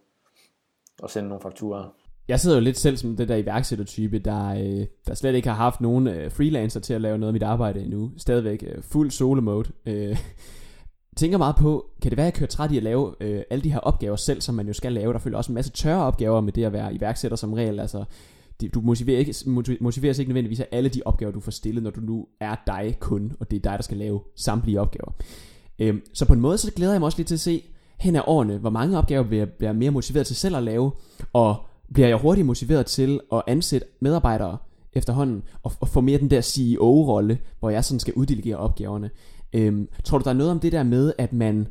[1.03, 1.89] og sende nogle fakturer.
[2.29, 5.57] Jeg sidder jo lidt selv som den der iværksættertype, der, øh, der slet ikke har
[5.57, 8.11] haft nogen øh, freelancer til at lave noget af mit arbejde endnu.
[8.17, 9.69] Stadigvæk øh, fuld solo mode.
[9.87, 10.19] Øh,
[11.17, 13.65] tænker meget på, kan det være, at jeg kører træt i at lave øh, alle
[13.65, 15.13] de her opgaver selv, som man jo skal lave?
[15.13, 17.81] Der følger også en masse tørre opgaver med det at være iværksætter som regel.
[17.81, 18.05] Altså,
[18.75, 19.35] du motiverer ikke,
[19.81, 22.97] motiveres ikke nødvendigvis af alle de opgaver, du får stillet, når du nu er dig
[23.01, 25.13] kun, og det er dig, der skal lave samtlige opgaver.
[25.79, 27.63] Øh, så på en måde, så glæder jeg mig også lidt til at se
[28.01, 30.93] hen ad årene, hvor mange opgaver bliver jeg bliver mere motiveret til selv at lave,
[31.33, 31.57] og
[31.95, 34.59] bliver jeg hurtigt motiveret til at ansætte medarbejdere
[34.93, 39.11] efterhånden, og, og få mere den der CEO-rolle, hvor jeg sådan skal uddelegere opgaverne.
[39.53, 41.69] Øhm, tror du, der er noget om det der med, at man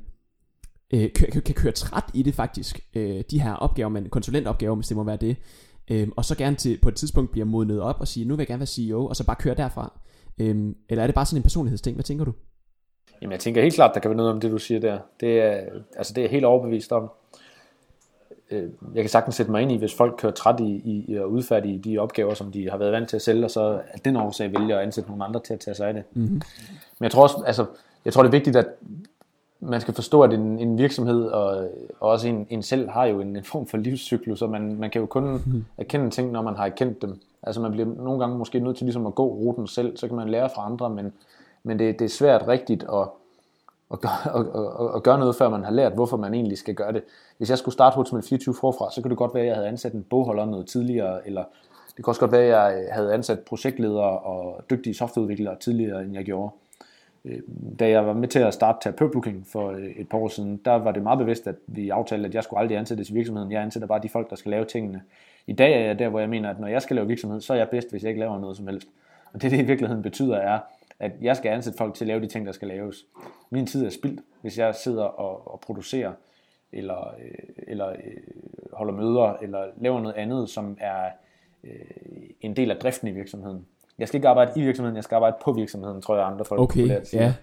[0.94, 4.88] øh, kan, kan køre træt i det faktisk, øh, de her opgaver, man, konsulentopgaver, hvis
[4.88, 5.38] det må være det,
[5.92, 8.42] øh, og så gerne til på et tidspunkt bliver modnet op og sige, nu vil
[8.42, 10.00] jeg gerne være CEO, og så bare køre derfra?
[10.38, 11.96] Øh, eller er det bare sådan en personlighedsting?
[11.96, 12.34] Hvad tænker du?
[13.22, 15.00] Jamen jeg tænker helt klart, der kan være noget om det, du siger der.
[15.20, 15.62] Det er,
[15.96, 17.12] altså, det er helt overbevist om.
[18.52, 21.16] Øh, jeg kan sagtens sætte mig ind i, hvis folk kører træt i, i, i
[21.16, 24.06] at udfærdige de opgaver, som de har været vant til at sælge, og så at
[24.06, 26.04] den årsag vælger at ansætte nogle andre til at tage sig af det.
[26.14, 26.42] Mm-hmm.
[27.00, 27.66] Men jeg tror også, altså,
[28.06, 28.68] jeg tror det er vigtigt, at
[29.60, 33.22] man skal forstå, at en, en virksomhed og, og også en, en selv har jo
[33.22, 35.42] en, en form for livscyklus, og man, man kan jo kun
[35.78, 37.22] erkende ting, når man har erkendt dem.
[37.44, 40.16] Altså man bliver nogle gange måske nødt til ligesom at gå ruten selv, så kan
[40.16, 41.14] man lære fra andre, men,
[41.64, 43.08] men det, det er svært rigtigt at,
[43.94, 44.46] at, gøre, at,
[44.86, 47.04] at, at gøre noget, før man har lært, hvorfor man egentlig skal gøre det.
[47.38, 49.68] Hvis jeg skulle starte Hotel 24 forfra, så kunne det godt være, at jeg havde
[49.68, 51.44] ansat en bogholder noget tidligere, eller
[51.98, 56.14] det kunne også godt være, at jeg havde ansat projektledere og dygtige softwareudviklere tidligere, end
[56.14, 56.52] jeg gjorde.
[57.26, 57.40] Øh,
[57.80, 60.72] da jeg var med til at starte terapeutbooking for øh, et par år siden, der
[60.72, 63.52] var det meget bevidst, at vi aftalte, at jeg skulle aldrig ansættes i virksomheden.
[63.52, 65.02] Jeg ansætter bare de folk, der skal lave tingene.
[65.48, 67.54] I dag er jeg der, hvor jeg mener, at når jeg skal lave virksomhed, så
[67.54, 68.88] er jeg bedst, hvis jeg ikke laver noget som helst.
[69.34, 70.60] Og det, det i virkeligheden betyder, er,
[71.00, 73.06] at jeg skal ansætte folk til at lave de ting, der skal laves.
[73.50, 76.14] Min tid er spildt, hvis jeg sidder og, og producerer,
[76.72, 77.96] eller, øh, eller
[78.74, 81.10] holder møder, eller laver noget andet, som er
[82.42, 83.66] en del af driften i virksomheden.
[83.98, 86.62] Jeg skal ikke arbejde i virksomheden, jeg skal arbejde på virksomheden, tror jeg andre folk
[86.62, 87.24] okay, populært siger.
[87.24, 87.34] Ja.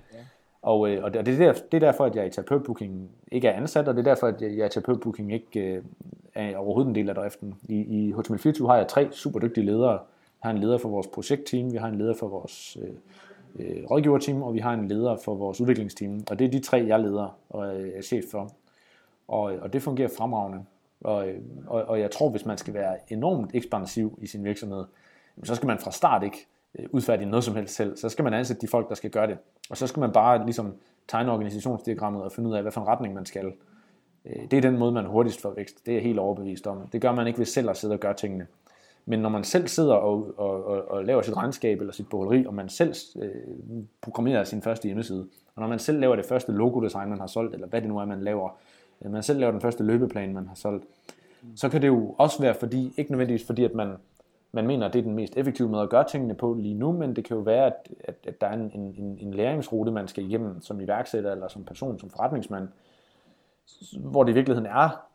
[0.63, 3.53] Og, øh, og det, er der, det er derfor, at jeg i terapeutbooking ikke er
[3.53, 5.83] ansat, og det er derfor, at jeg, i terapeutbooking ikke øh,
[6.35, 7.55] er overhovedet en del af driften.
[7.69, 9.93] I, i Hotel 24 har jeg tre super dygtige ledere.
[9.93, 9.99] Jeg
[10.43, 12.89] har en leder for vores projektteam, vi har en leder for vores øh,
[13.59, 16.25] øh, rådgiverteam, og vi har en leder for vores udviklingsteam.
[16.31, 18.53] Og det er de tre, jeg leder og øh, er chef for.
[19.29, 20.65] Og, øh, og det fungerer fremragende.
[21.01, 24.85] Og, øh, og, og jeg tror, hvis man skal være enormt ekspansiv i sin virksomhed,
[25.45, 26.47] så skal man fra start ikke
[26.91, 27.97] udfærdige noget som helst selv.
[27.97, 29.39] Så skal man ansætte de folk, der skal gøre det.
[29.71, 30.75] Og så skal man bare ligesom
[31.09, 33.53] tegne organisationsdiagrammet og finde ud af, hvad for en retning man skal.
[34.51, 35.87] Det er den måde, man hurtigst får vækst.
[35.87, 36.89] Det er jeg helt overbevist om.
[36.93, 38.47] Det gør man ikke ved selv at sidde og gøre tingene.
[39.07, 42.47] Men når man selv sidder og, og, og, og laver sit regnskab eller sit bogholderi,
[42.47, 43.31] og man selv øh,
[44.03, 47.55] programmerer sin første hjemmeside, og når man selv laver det første logodesign, man har solgt,
[47.55, 48.59] eller hvad det nu er, man laver,
[49.05, 50.85] øh, man selv laver den første løbeplan, man har solgt,
[51.57, 53.97] så kan det jo også være fordi, ikke nødvendigvis fordi, at man
[54.53, 56.93] man mener, at det er den mest effektive måde at gøre tingene på lige nu,
[56.93, 60.09] men det kan jo være, at, at, at der er en, en, en læringsrute, man
[60.09, 62.69] skal igennem som iværksætter eller som person, som forretningsmand,
[63.99, 65.07] hvor det i virkeligheden er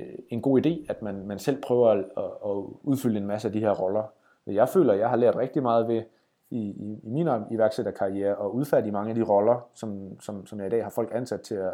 [0.00, 2.04] Øh, en god idé, at man, man selv prøver at,
[2.44, 4.02] at udfylde en masse af de her roller.
[4.46, 6.02] Jeg føler, at jeg har lært rigtig meget ved
[6.50, 10.66] i, i, i min iværksætterkarriere at udfærdige mange af de roller, som, som, som jeg
[10.66, 11.72] i dag har folk ansat til øh,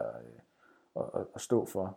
[0.96, 1.96] at, at, at stå for.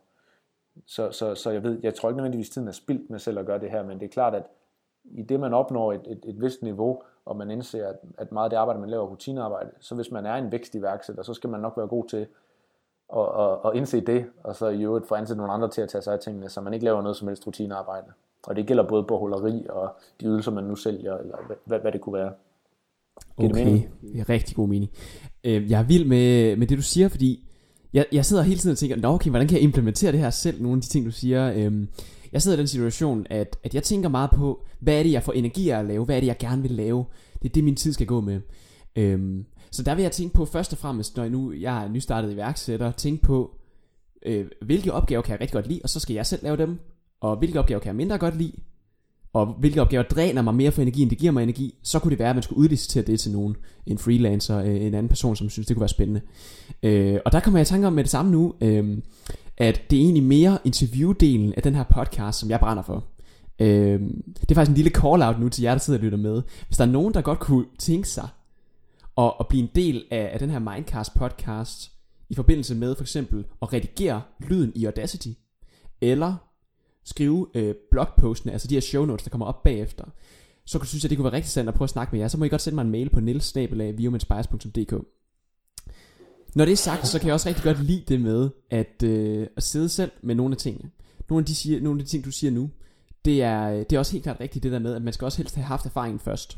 [0.85, 3.45] Så, så, så jeg ved, jeg tror ikke nødvendigvis tiden er spildt med selv at
[3.45, 4.43] gøre det her, men det er klart, at
[5.03, 8.45] i det man opnår et, et, et vist niveau, og man indser, at, at meget
[8.45, 11.33] af det arbejde, man laver, er rutinearbejde, så hvis man er en vækst iværksætter, så
[11.33, 12.27] skal man nok være god til
[13.17, 15.89] at, at, at indse det, og så i øvrigt få ansat nogle andre til at
[15.89, 18.07] tage sig af tingene, så man ikke laver noget som helst rutinearbejde.
[18.43, 19.89] Og det gælder både på holderi og
[20.21, 22.31] de ydelser, man nu sælger, eller hvad, hvad det kunne være.
[23.39, 24.91] Giver okay, det, det er rigtig god mening.
[25.43, 27.49] Øh, jeg er vild med, med det, du siger, fordi
[27.93, 30.29] jeg, jeg sidder hele tiden og tænker, Nå, okay, hvordan kan jeg implementere det her
[30.29, 31.53] selv, nogle af de ting, du siger.
[31.55, 31.87] Øhm,
[32.31, 35.23] jeg sidder i den situation, at, at jeg tænker meget på, hvad er det, jeg
[35.23, 36.05] får energi af at lave?
[36.05, 37.05] Hvad er det, jeg gerne vil lave?
[37.41, 38.41] Det er det, min tid skal gå med.
[38.95, 41.89] Øhm, så der vil jeg tænke på først og fremmest, når jeg nu jeg er
[41.89, 43.55] nystartet iværksætter, tænke på,
[44.25, 46.79] øh, hvilke opgaver kan jeg rigtig godt lide, og så skal jeg selv lave dem.
[47.21, 48.53] Og hvilke opgaver kan jeg mindre godt lide,
[49.33, 52.11] og hvilke opgaver dræner mig mere for energi, end det giver mig energi, så kunne
[52.11, 53.55] det være, at man skulle udlicitere det til nogen,
[53.85, 56.21] en freelancer, øh, en anden person, som synes, det kunne være spændende.
[56.83, 58.97] Øh, og der kommer jeg i tanke om med det samme nu, øh,
[59.57, 63.03] at det er egentlig mere interviewdelen af den her podcast, som jeg brænder for.
[63.59, 63.99] Øh,
[64.41, 66.41] det er faktisk en lille call-out nu til jer, der sidder og lytter med.
[66.67, 68.27] Hvis der er nogen, der godt kunne tænke sig
[69.19, 71.91] og, at blive en del af, af den her Mindcast podcast,
[72.29, 75.27] i forbindelse med for eksempel at redigere lyden i Audacity,
[76.01, 76.35] eller
[77.03, 80.05] skrive øh, blogpostene, altså de her show notes, der kommer op bagefter,
[80.65, 82.27] så synes jeg, det kunne være rigtig sandt at prøve at snakke med jer.
[82.27, 84.91] Så må I godt sende mig en mail på nils.viuminspires.dk
[86.55, 89.47] Når det er sagt, så kan jeg også rigtig godt lide det med at, øh,
[89.57, 90.91] at sidde selv med nogle af tingene.
[91.29, 92.69] Nogle af, de siger, nogle af de ting, du siger nu,
[93.25, 95.25] det er, øh, det er også helt klart rigtigt det der med, at man skal
[95.25, 96.57] også helst have haft erfaringen først.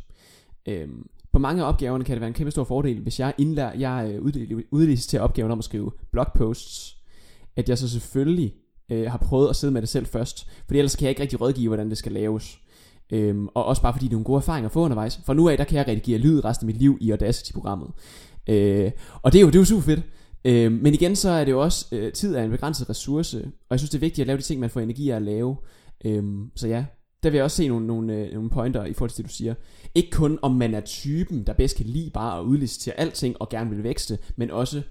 [0.66, 3.78] Øhm, på mange af opgaverne kan det være en kæmpe stor fordel, hvis jeg, indlærer,
[3.78, 4.20] jeg
[4.74, 6.98] øh, til opgaven om at skrive blogposts,
[7.56, 8.54] at jeg så selvfølgelig
[8.92, 10.48] øh, har prøvet at sidde med det selv først.
[10.66, 12.60] Fordi ellers kan jeg ikke rigtig rådgive, hvordan det skal laves.
[13.12, 15.20] Øhm, og også bare fordi det er nogle gode erfaringer at få undervejs.
[15.26, 17.90] For nu af, der kan jeg redigere lyd resten af mit liv i Audacity-programmet.
[18.50, 18.92] Øh,
[19.22, 20.02] og det er, jo, det er jo super fedt.
[20.46, 23.38] Øh, men igen, så er det jo også, øh, tid er en begrænset ressource.
[23.38, 25.22] Og jeg synes, det er vigtigt at lave de ting, man får energi af at
[25.22, 25.58] lave.
[26.06, 26.24] Øh,
[26.56, 26.86] så ja,
[27.24, 29.36] der vil jeg også se nogle, nogle, øh, nogle pointer i forhold til det, du
[29.36, 29.54] siger.
[29.96, 33.50] Ikke kun om man er typen, der bedst kan lide bare at udlicitere alting og
[33.50, 34.82] gerne vil vækste, men også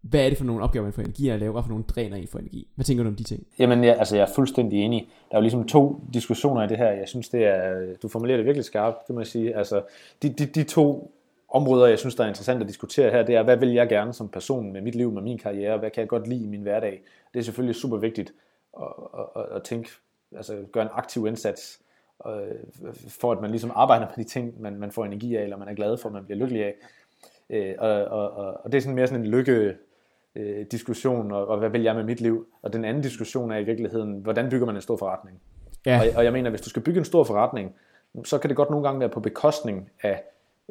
[0.00, 1.52] hvad er det for nogle opgaver, man får energi af at lave?
[1.52, 2.68] Hvad for nogle dræner I for energi?
[2.74, 3.46] Hvad tænker du om de ting?
[3.58, 5.08] Jamen, ja, altså, jeg er fuldstændig enig.
[5.30, 6.90] Der er jo ligesom to diskussioner i det her.
[6.90, 9.56] Jeg synes, det er, du formulerer det virkelig skarpt, det må jeg sige.
[9.56, 9.82] Altså,
[10.22, 11.14] de, de, de to
[11.48, 14.12] områder, jeg synes, der er interessant at diskutere her, det er, hvad vil jeg gerne
[14.12, 15.78] som person med mit liv, med min karriere?
[15.78, 17.02] Hvad kan jeg godt lide i min hverdag?
[17.34, 18.32] Det er selvfølgelig super vigtigt
[18.80, 18.86] at,
[19.36, 19.90] at, at tænke,
[20.36, 21.80] altså gøre en aktiv indsats,
[22.26, 22.32] øh,
[23.08, 25.68] for at man ligesom arbejder med de ting, man, man får energi af, eller man
[25.68, 26.74] er glad for, man bliver lykkelig af.
[27.50, 29.76] Øh, og, og, og, og det er sådan mere sådan en lykke
[30.34, 32.46] øh, diskussion, og, og hvad vil jeg med mit liv?
[32.62, 35.40] Og den anden diskussion er i virkeligheden, hvordan bygger man en stor forretning?
[35.86, 36.00] Ja.
[36.00, 37.74] Og, og jeg mener, hvis du skal bygge en stor forretning,
[38.24, 40.22] så kan det godt nogle gange være på bekostning af,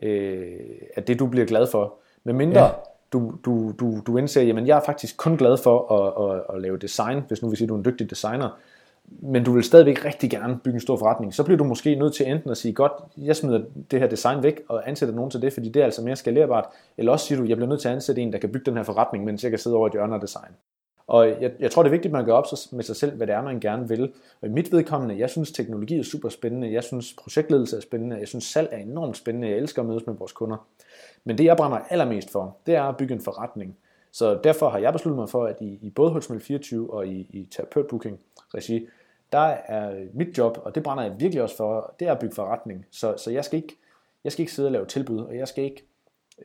[0.02, 0.60] øh,
[0.96, 1.94] af det, du bliver glad for.
[2.24, 2.72] Med mindre ja.
[3.14, 6.62] du, du, du, du indser, jamen jeg er faktisk kun glad for at, at, at
[6.62, 8.60] lave design, hvis nu vi siger, du er en dygtig designer,
[9.08, 12.14] men du vil stadigvæk rigtig gerne bygge en stor forretning, så bliver du måske nødt
[12.14, 15.42] til enten at sige, godt, jeg smider det her design væk og ansætter nogen til
[15.42, 16.66] det, fordi det er altså mere skalerbart,
[16.98, 18.78] eller også siger du, jeg bliver nødt til at ansætte en, der kan bygge den
[18.78, 20.52] her forretning, mens jeg kan sidde over et hjørne og design.
[21.08, 23.28] Og jeg, jeg tror, det er vigtigt, at man gør op med sig selv, hvad
[23.28, 24.12] det er, man gerne vil.
[24.42, 28.16] Og i mit vedkommende, jeg synes, teknologi er super spændende, jeg synes, projektledelse er spændende,
[28.16, 30.68] jeg synes, salg er enormt spændende, jeg elsker at mødes med vores kunder.
[31.24, 33.78] Men det, jeg brænder allermest for, det er at bygge en forretning.
[34.12, 37.28] Så derfor har jeg besluttet mig for, at i, i både Hotel 24 og i,
[37.30, 38.06] i Terapeut
[38.54, 38.88] regi,
[39.32, 42.36] der er mit job, og det brænder jeg virkelig også for, det er at bygge
[42.36, 42.86] forretning.
[42.92, 43.78] Så, så jeg, skal ikke,
[44.24, 45.88] jeg skal ikke sidde og lave tilbud, og jeg skal ikke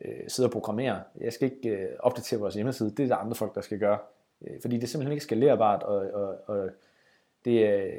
[0.01, 1.01] øh, sidde og programmere.
[1.21, 2.91] Jeg skal ikke øh, opdatere vores hjemmeside.
[2.91, 3.97] Det er der andre folk, der skal gøre.
[4.41, 6.69] Øh, fordi det er simpelthen ikke skalerbart, og, og, og
[7.45, 7.91] det er,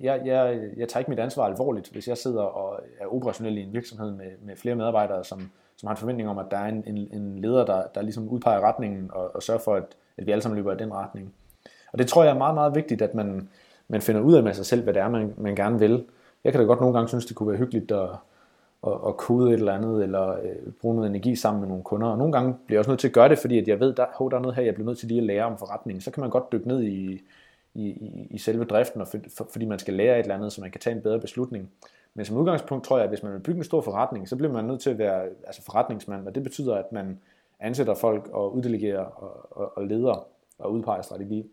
[0.00, 3.62] jeg, jeg, jeg tager ikke mit ansvar alvorligt, hvis jeg sidder og er operationel i
[3.62, 6.68] en virksomhed med, med flere medarbejdere, som, som har en forventning om, at der er
[6.68, 9.84] en, en, en leder, der, der ligesom udpeger retningen og, og sørger for, at,
[10.16, 11.34] at vi alle sammen løber i den retning.
[11.92, 13.48] Og det tror jeg er meget, meget vigtigt, at man,
[13.92, 16.04] man finder ud af med sig selv, hvad det er, man, man gerne vil.
[16.44, 18.08] Jeg kan da godt nogle gange synes, det kunne være hyggeligt at,
[18.86, 22.08] at, at kode et eller andet, eller øh, bruge noget energi sammen med nogle kunder.
[22.08, 23.94] Og nogle gange bliver jeg også nødt til at gøre det, fordi at jeg ved,
[23.94, 26.00] der, hov, der er noget her, jeg bliver nødt til lige at lære om forretningen.
[26.00, 27.22] Så kan man godt dykke ned i,
[27.74, 30.52] i, i, i selve driften, og for, for, fordi man skal lære et eller andet,
[30.52, 31.70] så man kan tage en bedre beslutning.
[32.14, 34.52] Men som udgangspunkt tror jeg, at hvis man vil bygge en stor forretning, så bliver
[34.52, 37.18] man nødt til at være altså forretningsmand, og det betyder, at man
[37.60, 40.26] ansætter folk og uddelegerer og, og, og leder
[40.58, 41.46] og udpeger strategi.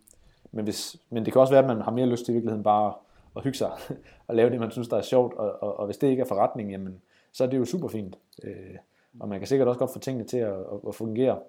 [0.51, 2.63] Men, hvis, men det kan også være, at man har mere lyst til i virkeligheden
[2.63, 2.93] bare
[3.35, 3.71] at hygge sig
[4.27, 5.33] og lave det, man synes, der er sjovt.
[5.33, 8.17] Og, og, og hvis det ikke er forretning, jamen, så er det jo super fint.
[8.43, 8.75] Øh,
[9.19, 11.39] og man kan sikkert også godt få tingene til at, at, at fungere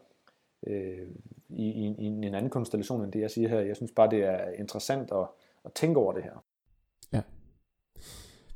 [0.66, 1.08] øh,
[1.48, 3.60] i, i, i en anden konstellation end det, jeg siger her.
[3.60, 5.26] Jeg synes bare, det er interessant at,
[5.64, 6.44] at tænke over det her.
[7.12, 7.20] Ja.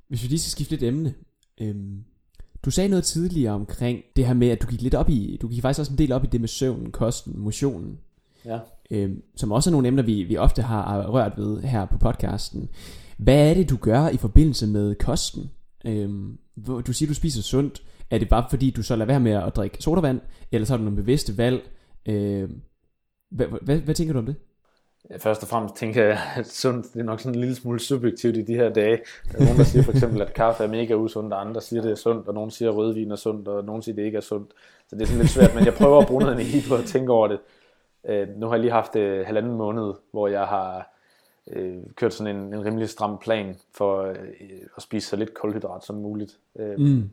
[0.09, 1.15] Hvis vi lige skal skifte lidt emne.
[1.61, 2.05] Øhm,
[2.65, 5.49] du sagde noget tidligere omkring det her med, at du gik lidt op i, du
[5.49, 8.01] gik faktisk også en del op i det med søvn, kosten, motionen.
[8.45, 11.99] Ja øh, som også er nogle emner, vi, vi ofte har rørt ved her på
[11.99, 12.69] podcasten.
[13.19, 15.51] Hvad er det, du gør i forbindelse med kosten?
[15.87, 16.11] Øh,
[16.87, 17.83] du siger, du spiser sundt.
[18.11, 20.21] Er det bare fordi, du så lader være med at drikke sodavand?
[20.53, 21.71] Eller så har du nogle bevidste valg?
[22.07, 22.51] Øh,
[23.31, 24.37] hvad, hvad, hvad tænker du om det?
[25.19, 28.37] Først og fremmest tænker jeg, at sundt, det er nok sådan en lille smule subjektivt
[28.37, 28.99] i de her dage.
[29.33, 31.81] Der er nogen, der siger for eksempel, at kaffe er mega usundt, og andre siger,
[31.81, 33.97] at det er sundt, og nogen siger, at rødvin er sundt, og nogen siger, at
[33.97, 34.51] det ikke er sundt.
[34.89, 36.85] Så det er sådan lidt svært, men jeg prøver at bruge noget energi på at
[36.85, 37.39] tænke over det.
[38.09, 40.95] Øh, nu har jeg lige haft øh, halvanden måned, hvor jeg har
[41.51, 44.17] øh, kørt sådan en, en rimelig stram plan for øh,
[44.77, 46.39] at spise så lidt kulhydrat som muligt.
[46.59, 47.11] Øh, mm.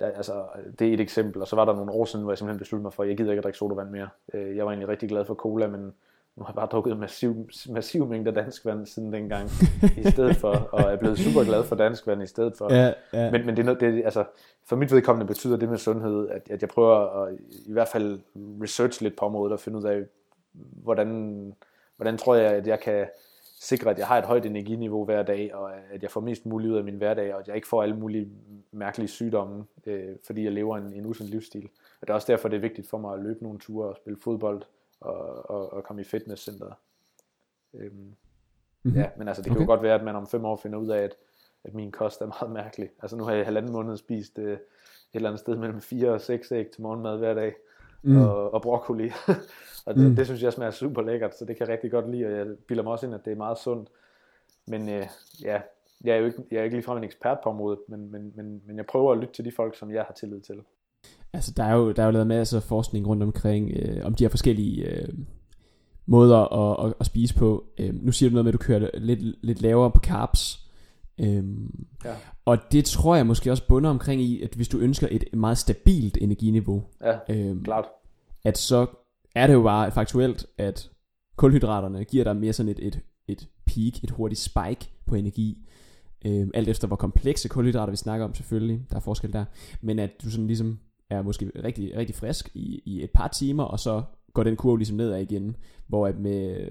[0.00, 0.44] der, altså,
[0.78, 2.82] det er et eksempel, og så var der nogle år siden, hvor jeg simpelthen besluttede
[2.82, 4.08] mig for, at jeg gider ikke at drikke sodavand mere.
[4.34, 5.92] Øh, jeg var egentlig rigtig glad for cola, men
[6.36, 9.50] nu har jeg bare drukket massiv, massiv mængder dansk vand siden dengang,
[9.96, 12.74] i stedet for, og er blevet super glad for dansk vand i stedet for.
[12.74, 13.30] Ja, ja.
[13.30, 14.24] Men, men det, er det, altså,
[14.66, 17.34] for mit vedkommende betyder det med sundhed, at, at jeg prøver at
[17.66, 20.02] i hvert fald research lidt på området og finde ud af,
[20.52, 21.54] hvordan,
[21.96, 23.06] hvordan tror jeg, at jeg kan
[23.60, 26.72] sikre, at jeg har et højt energiniveau hver dag, og at jeg får mest muligt
[26.72, 28.32] ud af min hverdag, og at jeg ikke får alle mulige
[28.72, 31.68] mærkelige sygdomme, øh, fordi jeg lever en, en usund livsstil.
[32.00, 33.96] Og det er også derfor, det er vigtigt for mig at løbe nogle ture og
[33.96, 34.62] spille fodbold
[35.00, 36.72] og, og, og komme i fitnesscenter.
[37.74, 39.00] Øhm, mm-hmm.
[39.00, 39.66] Ja, men altså det kan okay.
[39.66, 41.14] jo godt være, at man om fem år finder ud af, at,
[41.64, 42.90] at min kost er meget mærkelig.
[43.02, 44.60] Altså nu har jeg i halvanden måned spist øh, et
[45.14, 47.54] eller andet sted mellem 4 og 6 æg til morgenmad hver dag,
[48.02, 48.16] mm.
[48.16, 49.10] og, og broccoli.
[49.86, 50.16] Og det, mm.
[50.16, 52.46] det synes jeg smager super lækkert, så det kan jeg rigtig godt lide, og jeg
[52.68, 53.88] bilder mig også ind, at det er meget sundt.
[54.66, 55.06] Men øh,
[55.44, 55.60] ja,
[56.04, 58.62] jeg er jo ikke, jeg er ikke ligefrem en ekspert på området, men, men, men,
[58.66, 60.54] men jeg prøver at lytte til de folk, som jeg har tillid til.
[61.32, 64.14] Altså, der er jo, der er jo lavet masser af forskning rundt omkring, øh, om
[64.14, 65.08] de her forskellige øh,
[66.06, 67.64] måder at, at, at spise på.
[67.78, 70.61] Øh, nu siger du noget med, at du kører lidt, lidt lavere på carbs.
[71.20, 72.14] Øhm, ja.
[72.44, 75.58] Og det tror jeg måske også bunder omkring i, at hvis du ønsker et meget
[75.58, 77.84] stabilt energiniveau, ja, øhm, klart.
[78.44, 78.86] at så
[79.34, 80.90] er det jo bare faktuelt, at
[81.36, 85.68] kulhydraterne giver dig mere sådan et, et, et peak, et hurtigt spike på energi.
[86.24, 89.44] Øh, alt efter hvor komplekse kulhydrater vi snakker om selvfølgelig, der er forskel der.
[89.80, 90.78] Men at du sådan ligesom
[91.10, 94.78] er måske rigtig, rigtig frisk i, i et par timer, og så går den kurve
[94.78, 96.68] ligesom nedad igen, hvor at med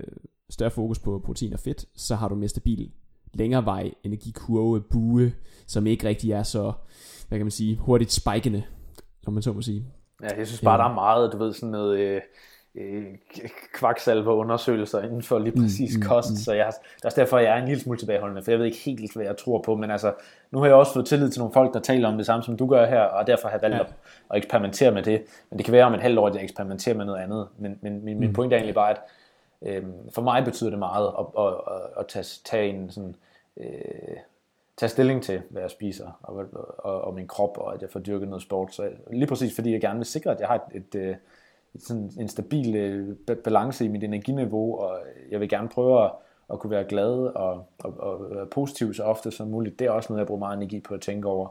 [0.50, 2.92] større fokus på protein og fedt, så har du mere stabil
[3.34, 5.34] længere vej energikurve, bue,
[5.68, 6.74] som ikke rigtig er så,
[7.28, 8.64] hvad kan man sige, hurtigt spikende,
[9.24, 9.86] som man så må sige.
[10.24, 10.84] Ja, jeg synes bare, ja.
[10.84, 12.22] der er meget, du ved, sådan noget, øh,
[12.76, 13.04] øh,
[13.74, 16.66] kvaksalver undersøgelser inden for lige præcis mm, kost, mm, så jeg,
[16.96, 19.14] det er også derfor, jeg er en lille smule tilbageholdende, for jeg ved ikke helt,
[19.16, 20.14] hvad jeg tror på, men altså,
[20.52, 22.58] nu har jeg også fået tillid til nogle folk, der taler om det samme, som
[22.58, 23.82] du gør her, og derfor har jeg valgt ja.
[23.82, 23.94] at,
[24.32, 26.96] at eksperimentere med det, men det kan være om et halvt år, at jeg eksperimenterer
[26.96, 28.34] med noget andet, men, men min, min mm.
[28.34, 29.02] point er egentlig bare, at
[29.62, 33.16] øh, for mig betyder det meget at, at, at, at tage, tage en sådan,
[33.58, 34.18] øh,
[34.78, 36.46] tage stilling til, hvad jeg spiser, og,
[36.78, 39.72] og, og min krop, og at jeg får dyrket noget sport, så lige præcis fordi
[39.72, 41.16] jeg gerne vil sikre, at jeg har et, et, øh,
[41.76, 45.00] et sådan en stabil øh, balance i mit energiniveau, og
[45.32, 46.12] jeg vil gerne prøve at,
[46.54, 49.80] at kunne være glad og, og, og være positiv så ofte som muligt.
[49.80, 51.48] Det er også noget, jeg bruger meget energi på at tænke over,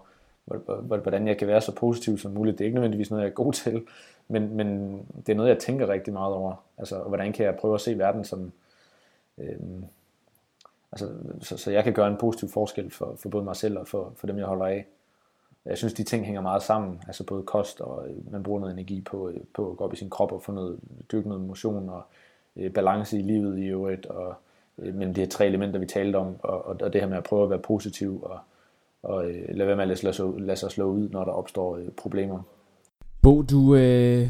[0.84, 2.58] hvordan jeg kan være så positiv som muligt.
[2.58, 3.82] Det er ikke nødvendigvis noget, jeg er god til,
[4.30, 6.54] men, men det er noget, jeg tænker rigtig meget over.
[6.78, 8.52] Altså, hvordan kan jeg prøve at se verden som...
[9.38, 9.84] Øhm,
[10.92, 11.08] altså,
[11.40, 14.12] så, så jeg kan gøre en positiv forskel for, for både mig selv og for,
[14.16, 14.86] for dem, jeg holder af
[15.66, 17.02] jeg synes, de ting hænger meget sammen.
[17.06, 19.92] Altså både kost, og øh, man bruger noget energi på, øh, på at gå op
[19.92, 20.80] i sin krop og få noget,
[21.12, 22.02] dyrke noget motion og
[22.56, 24.06] øh, balance i livet i øvrigt.
[24.06, 24.34] Og,
[24.78, 27.24] øh, men de her tre elementer, vi talte om, og, og det her med at
[27.24, 28.38] prøve at være positiv og,
[29.02, 31.76] og øh, lade være med at lade, lade, lade sig slå ud, når der opstår
[31.76, 32.42] øh, problemer.
[33.22, 34.28] Bo, du øh,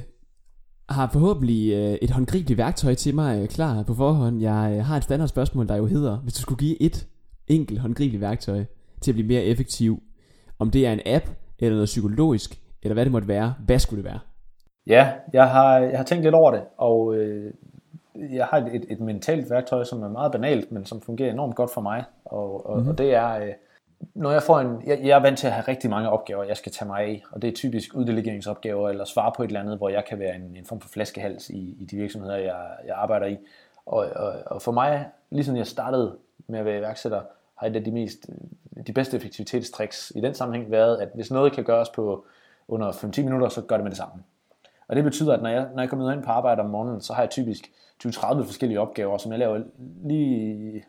[0.89, 4.41] har forhåbentlig øh, et håndgribeligt værktøj til mig øh, klar på forhånd.
[4.41, 7.07] Jeg øh, har et standard spørgsmål, der jo hedder, hvis du skulle give et
[7.49, 8.65] enkelt håndgribeligt værktøj
[9.01, 10.03] til at blive mere effektiv
[10.59, 11.25] om det er en app,
[11.59, 13.55] eller noget psykologisk, eller hvad det måtte være.
[13.67, 14.21] Hvad skulle det være?
[14.87, 17.53] Ja, jeg har, jeg har tænkt lidt over det, og øh,
[18.15, 21.71] jeg har et, et mentalt værktøj, som er meget banalt, men som fungerer enormt godt
[21.75, 22.05] for mig.
[22.25, 22.91] Og, og, mm-hmm.
[22.91, 23.53] og det er, øh,
[24.15, 26.57] når jeg får en, jeg, jeg er vant til at have rigtig mange opgaver, jeg
[26.57, 29.77] skal tage mig af, og det er typisk uddelegeringsopgaver, eller svare på et eller andet,
[29.77, 32.95] hvor jeg kan være en, en form for flaskehals i, i de virksomheder, jeg, jeg
[32.97, 33.37] arbejder i.
[33.87, 37.23] Og, og, og for mig, ligesom jeg startede med at være iværksætter,
[37.55, 38.27] har et af de, mest,
[38.87, 42.25] de bedste effektivitetstricks i den sammenhæng været, at hvis noget kan gøres på
[42.69, 44.23] under 5-10 minutter, så gør det med det samme.
[44.89, 47.13] Og det betyder, at når jeg, når jeg kommer ind på arbejde om morgenen, så
[47.13, 47.71] har jeg typisk
[48.07, 49.63] 20-30 forskellige opgaver, som jeg laver
[50.05, 50.85] lige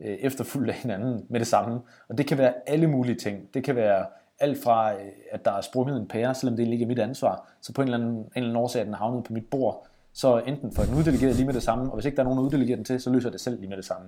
[0.00, 1.80] øh, efterfulgt af hinanden med det samme.
[2.08, 3.54] Og det kan være alle mulige ting.
[3.54, 4.06] Det kan være
[4.40, 7.48] alt fra, øh, at der er sprunget en pære, selvom det ikke er mit ansvar,
[7.60, 9.46] så på en eller anden, en eller anden årsag, at den er havnet på mit
[9.50, 12.24] bord, så enten får den uddelegeret lige med det samme, og hvis ikke der er
[12.24, 14.06] nogen, der uddelegere den til, så løser det selv lige med det samme.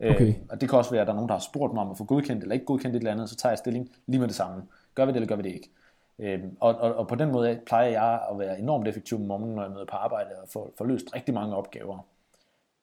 [0.00, 0.28] Okay.
[0.28, 1.90] Øh, og det kan også være, at der er nogen, der har spurgt mig om
[1.90, 4.28] at få godkendt eller ikke godkendt et eller andet, så tager jeg stilling lige med
[4.28, 4.62] det samme.
[4.94, 5.70] Gør vi det, eller gør vi det ikke?
[6.18, 9.54] Øh, og, og, og på den måde plejer jeg at være enormt effektiv om morgenen,
[9.54, 12.06] når jeg møder på arbejde og får, får løst rigtig mange opgaver.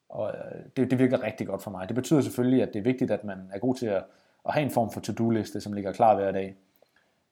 [0.09, 1.87] Og øh, det, det virker rigtig godt for mig.
[1.87, 4.03] Det betyder selvfølgelig, at det er vigtigt, at man er god til at,
[4.47, 6.55] at have en form for to-do-liste, som ligger klar hver dag.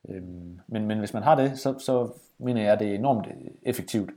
[0.10, 0.24] Øh,
[0.68, 3.28] men, men hvis man har det, så, så mener jeg, at det er enormt
[3.64, 4.10] effektivt,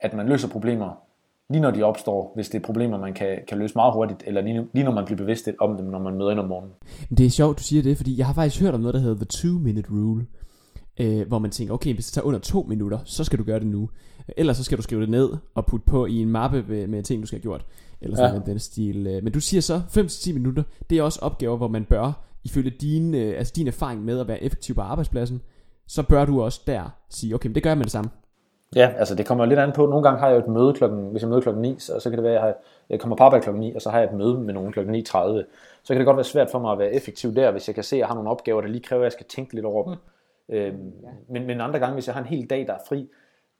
[0.00, 0.96] at man løser problemer
[1.50, 4.40] lige når de opstår, hvis det er problemer, man kan, kan løse meget hurtigt, eller
[4.40, 6.72] lige, lige når man bliver bevidst om dem, når man møder ind om morgenen.
[7.18, 9.24] Det er sjovt, du siger det, fordi jeg har faktisk hørt om noget, der hedder
[9.24, 10.26] The 2-Minute Rule,
[11.00, 13.58] øh, hvor man tænker, okay, hvis det tager under to minutter, så skal du gøre
[13.58, 13.90] det nu.
[14.36, 17.02] Ellers så skal du skrive det ned og putte på i en mappe med, med
[17.02, 17.66] ting, du skal have gjort.
[18.00, 18.50] Eller sådan ja.
[18.50, 19.06] den stil.
[19.06, 19.24] Øh.
[19.24, 22.12] Men du siger så, 5-10 minutter, det er også opgaver, hvor man bør,
[22.44, 25.42] ifølge din, øh, altså din erfaring med at være effektiv på arbejdspladsen,
[25.86, 28.10] så bør du også der sige, okay, men det gør jeg med det samme.
[28.76, 29.86] Ja, altså det kommer lidt an på.
[29.86, 32.16] Nogle gange har jeg et møde klokken, hvis jeg møder klokken 9, så, så kan
[32.16, 32.54] det være, at jeg, har,
[32.90, 34.94] jeg kommer på arbejde klokken 9, og så har jeg et møde med nogen klokken
[34.94, 35.00] 9.30.
[35.82, 37.84] Så kan det godt være svært for mig at være effektiv der, hvis jeg kan
[37.84, 39.84] se, at jeg har nogle opgaver, der lige kræver, at jeg skal tænke lidt over
[39.84, 39.96] dem.
[40.50, 40.92] Øhm,
[41.28, 43.08] men, men andre gange, hvis jeg har en hel dag, der er fri,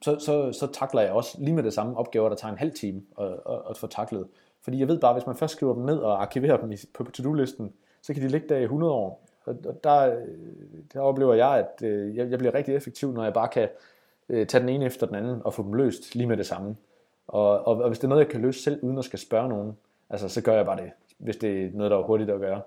[0.03, 2.73] så, så, så takler jeg også lige med det samme opgaver, der tager en halv
[2.73, 3.33] time at,
[3.71, 4.27] at, få taklet.
[4.63, 7.73] Fordi jeg ved bare, hvis man først skriver dem ned og arkiverer dem på to-do-listen,
[8.03, 9.27] så kan de ligge der i 100 år.
[9.45, 10.17] Og der,
[10.95, 13.69] der oplever jeg, at øh, jeg, jeg bliver rigtig effektiv, når jeg bare kan
[14.29, 16.77] øh, tage den ene efter den anden og få dem løst lige med det samme.
[17.29, 19.49] Og, og, og hvis det er noget, jeg kan løse selv, uden at skal spørge
[19.49, 19.77] nogen,
[20.11, 22.61] altså, så gør jeg bare det, hvis det er noget, der er hurtigt at gøre.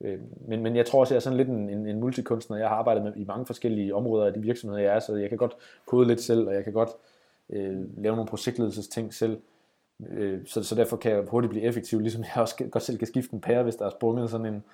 [0.00, 2.56] Øh, men, men jeg tror også, jeg er sådan lidt en, en, en multikunstner.
[2.56, 5.28] Jeg har arbejdet med i mange forskellige områder af de virksomheder, jeg er, så jeg
[5.28, 5.56] kan godt
[5.86, 6.90] kode lidt selv, og jeg kan godt
[7.50, 9.38] øh, lave nogle projektledelsesting selv.
[10.10, 13.06] Øh, så, så derfor kan jeg hurtigt blive effektiv, ligesom jeg også godt selv kan
[13.06, 14.64] skifte en pære, hvis der er sprunget sådan en,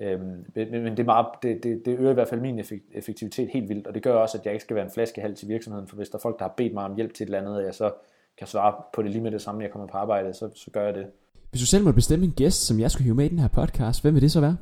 [0.00, 2.64] Øh, men men det, er meget, det, det, det øger i hvert fald min
[2.94, 5.48] effektivitet helt vildt, og det gør også, at jeg ikke skal være en flaskehals til
[5.48, 7.38] virksomheden, for hvis der er folk, der har bedt mig om hjælp til et eller
[7.38, 7.92] andet, og jeg så
[8.38, 10.84] kan svare på det lige med det samme, jeg kommer på arbejde, så, så gør
[10.84, 11.06] jeg det.
[11.50, 13.48] Hvis du selv må bestemme en gæst, som jeg skulle hive med i den her
[13.48, 14.56] podcast, hvem vil det så være?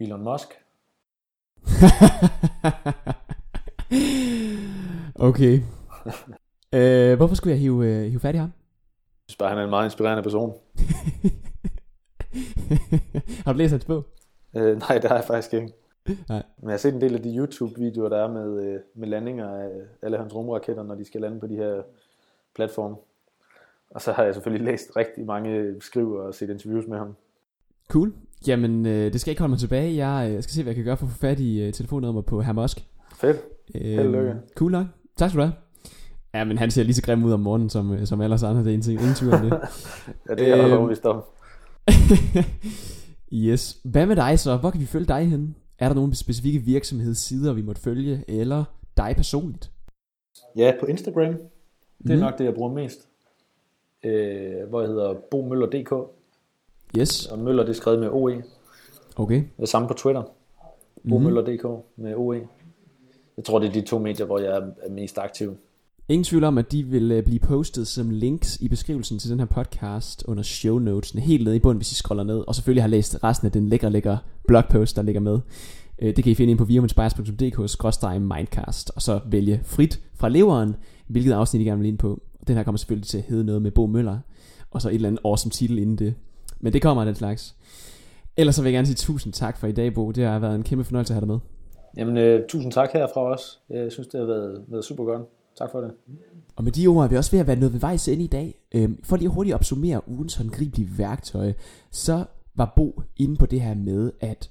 [0.00, 0.48] Elon Musk.
[5.28, 5.60] okay.
[6.74, 8.48] øh, hvorfor skulle jeg hive, øh, hive fat i ham?
[8.48, 10.54] Jeg synes bare, han er en meget inspirerende person.
[13.44, 14.06] har du læst hans bog?
[14.56, 15.72] Øh, nej, det har jeg faktisk ikke.
[16.28, 16.42] Nej.
[16.58, 19.48] Men jeg har set en del af de YouTube-videoer, der er med, øh, med landinger
[19.48, 19.70] af
[20.02, 21.82] alle hans rumraketter, når de skal lande på de her
[22.54, 22.96] platforme.
[23.90, 27.16] Og så har jeg selvfølgelig læst rigtig mange skriver og set interviews med ham.
[27.88, 28.12] Cool.
[28.46, 30.06] Jamen, øh, det skal ikke holde mig tilbage.
[30.06, 32.22] Jeg øh, skal se, hvad jeg kan gøre for at få fat i øh, telefonnummer
[32.22, 32.84] på Herr Musk.
[33.16, 33.36] Fedt.
[33.74, 34.86] Held øh, Cool nok.
[35.16, 35.54] Tak skal du have.
[36.34, 38.60] Ja, men han ser lige så grim ud om morgenen, som, øh, som ellers andre.
[38.60, 39.50] Det er ingen, ingen tvivl om det.
[40.28, 41.22] ja, det er jeg øhm, overvist om.
[43.32, 43.80] yes.
[43.84, 44.56] Hvad med dig så?
[44.56, 45.56] Hvor kan vi følge dig hen?
[45.78, 48.64] Er der nogle specifikke virksomhedssider, vi måtte følge, eller
[48.96, 49.70] dig personligt?
[50.56, 51.34] Ja, på Instagram.
[52.02, 52.20] Det er mm.
[52.20, 53.08] nok det, jeg bruger mest.
[54.04, 55.92] Øh, hvor jeg hedder bomøller.dk.
[56.98, 57.26] Yes.
[57.26, 58.42] Og Møller, det er skrevet med OE.
[59.16, 59.42] Okay.
[59.60, 60.22] Det samme på Twitter.
[61.08, 61.66] Bomøller.dk
[61.96, 62.40] med OE.
[63.36, 65.56] Jeg tror, det er de to medier, hvor jeg er mest aktiv.
[66.08, 69.38] Ingen tvivl om, at de vil øh, blive postet som links i beskrivelsen til den
[69.38, 72.44] her podcast under show notes, helt nede i bunden, hvis I scroller ned.
[72.46, 75.38] Og selvfølgelig har læst resten af den lækre, lækre blogpost, der ligger med.
[75.98, 80.76] Øh, det kan I finde ind på virumspires.dk-mindcast, og så vælge frit fra leveren,
[81.06, 82.20] hvilket afsnit I gerne vil ind på.
[82.46, 84.18] Den her kommer selvfølgelig til at hedde noget med Bo Møller,
[84.70, 86.14] og så et eller andet awesome titel inden det.
[86.60, 87.54] Men det kommer den slags.
[88.36, 90.10] Ellers så vil jeg gerne sige tusind tak for i dag, Bo.
[90.10, 91.38] Det har været en kæmpe fornøjelse at have dig med.
[91.96, 93.58] Jamen, øh, tusind tak herfra også.
[93.70, 95.22] Jeg synes, det har været, været super godt.
[95.58, 95.90] Tak for det.
[96.56, 98.26] Og med de ord er vi også ved at være noget ved vejs ind i
[98.26, 98.60] dag.
[98.74, 101.52] Øhm, for lige hurtigt at opsummere ugens håndgribelige værktøj,
[101.90, 104.50] så var Bo inde på det her med, at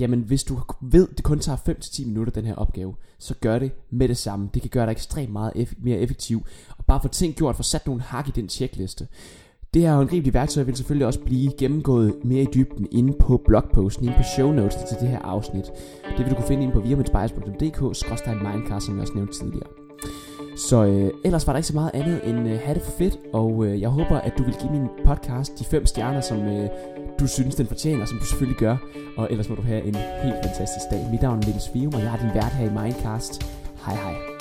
[0.00, 3.72] jamen hvis du ved, det kun tager 5-10 minutter den her opgave, så gør det
[3.90, 4.48] med det samme.
[4.54, 6.46] Det kan gøre dig ekstremt meget eff- mere effektiv.
[6.78, 9.08] Og bare få ting gjort, få sat nogle hak i den checkliste.
[9.74, 14.04] Det her håndgribelige værktøj vil selvfølgelig også blive gennemgået mere i dybden inde på blogposten,
[14.04, 15.64] inde på show notes til det her afsnit.
[16.16, 19.68] Det vil du kunne finde inde på virmanspires.dk-mindcast, som jeg også nævnte tidligere.
[20.56, 23.18] Så øh, ellers var der ikke så meget andet end øh, have det for fedt,
[23.32, 26.68] og øh, jeg håber, at du vil give min podcast de fem stjerner, som øh,
[27.20, 28.76] du synes, den fortjener, som du selvfølgelig gør.
[29.16, 31.08] Og ellers må du have en helt fantastisk dag.
[31.10, 33.42] Mit navn er Niels Svium, og jeg er din vært her i Mindcast.
[33.86, 34.37] Hej hej.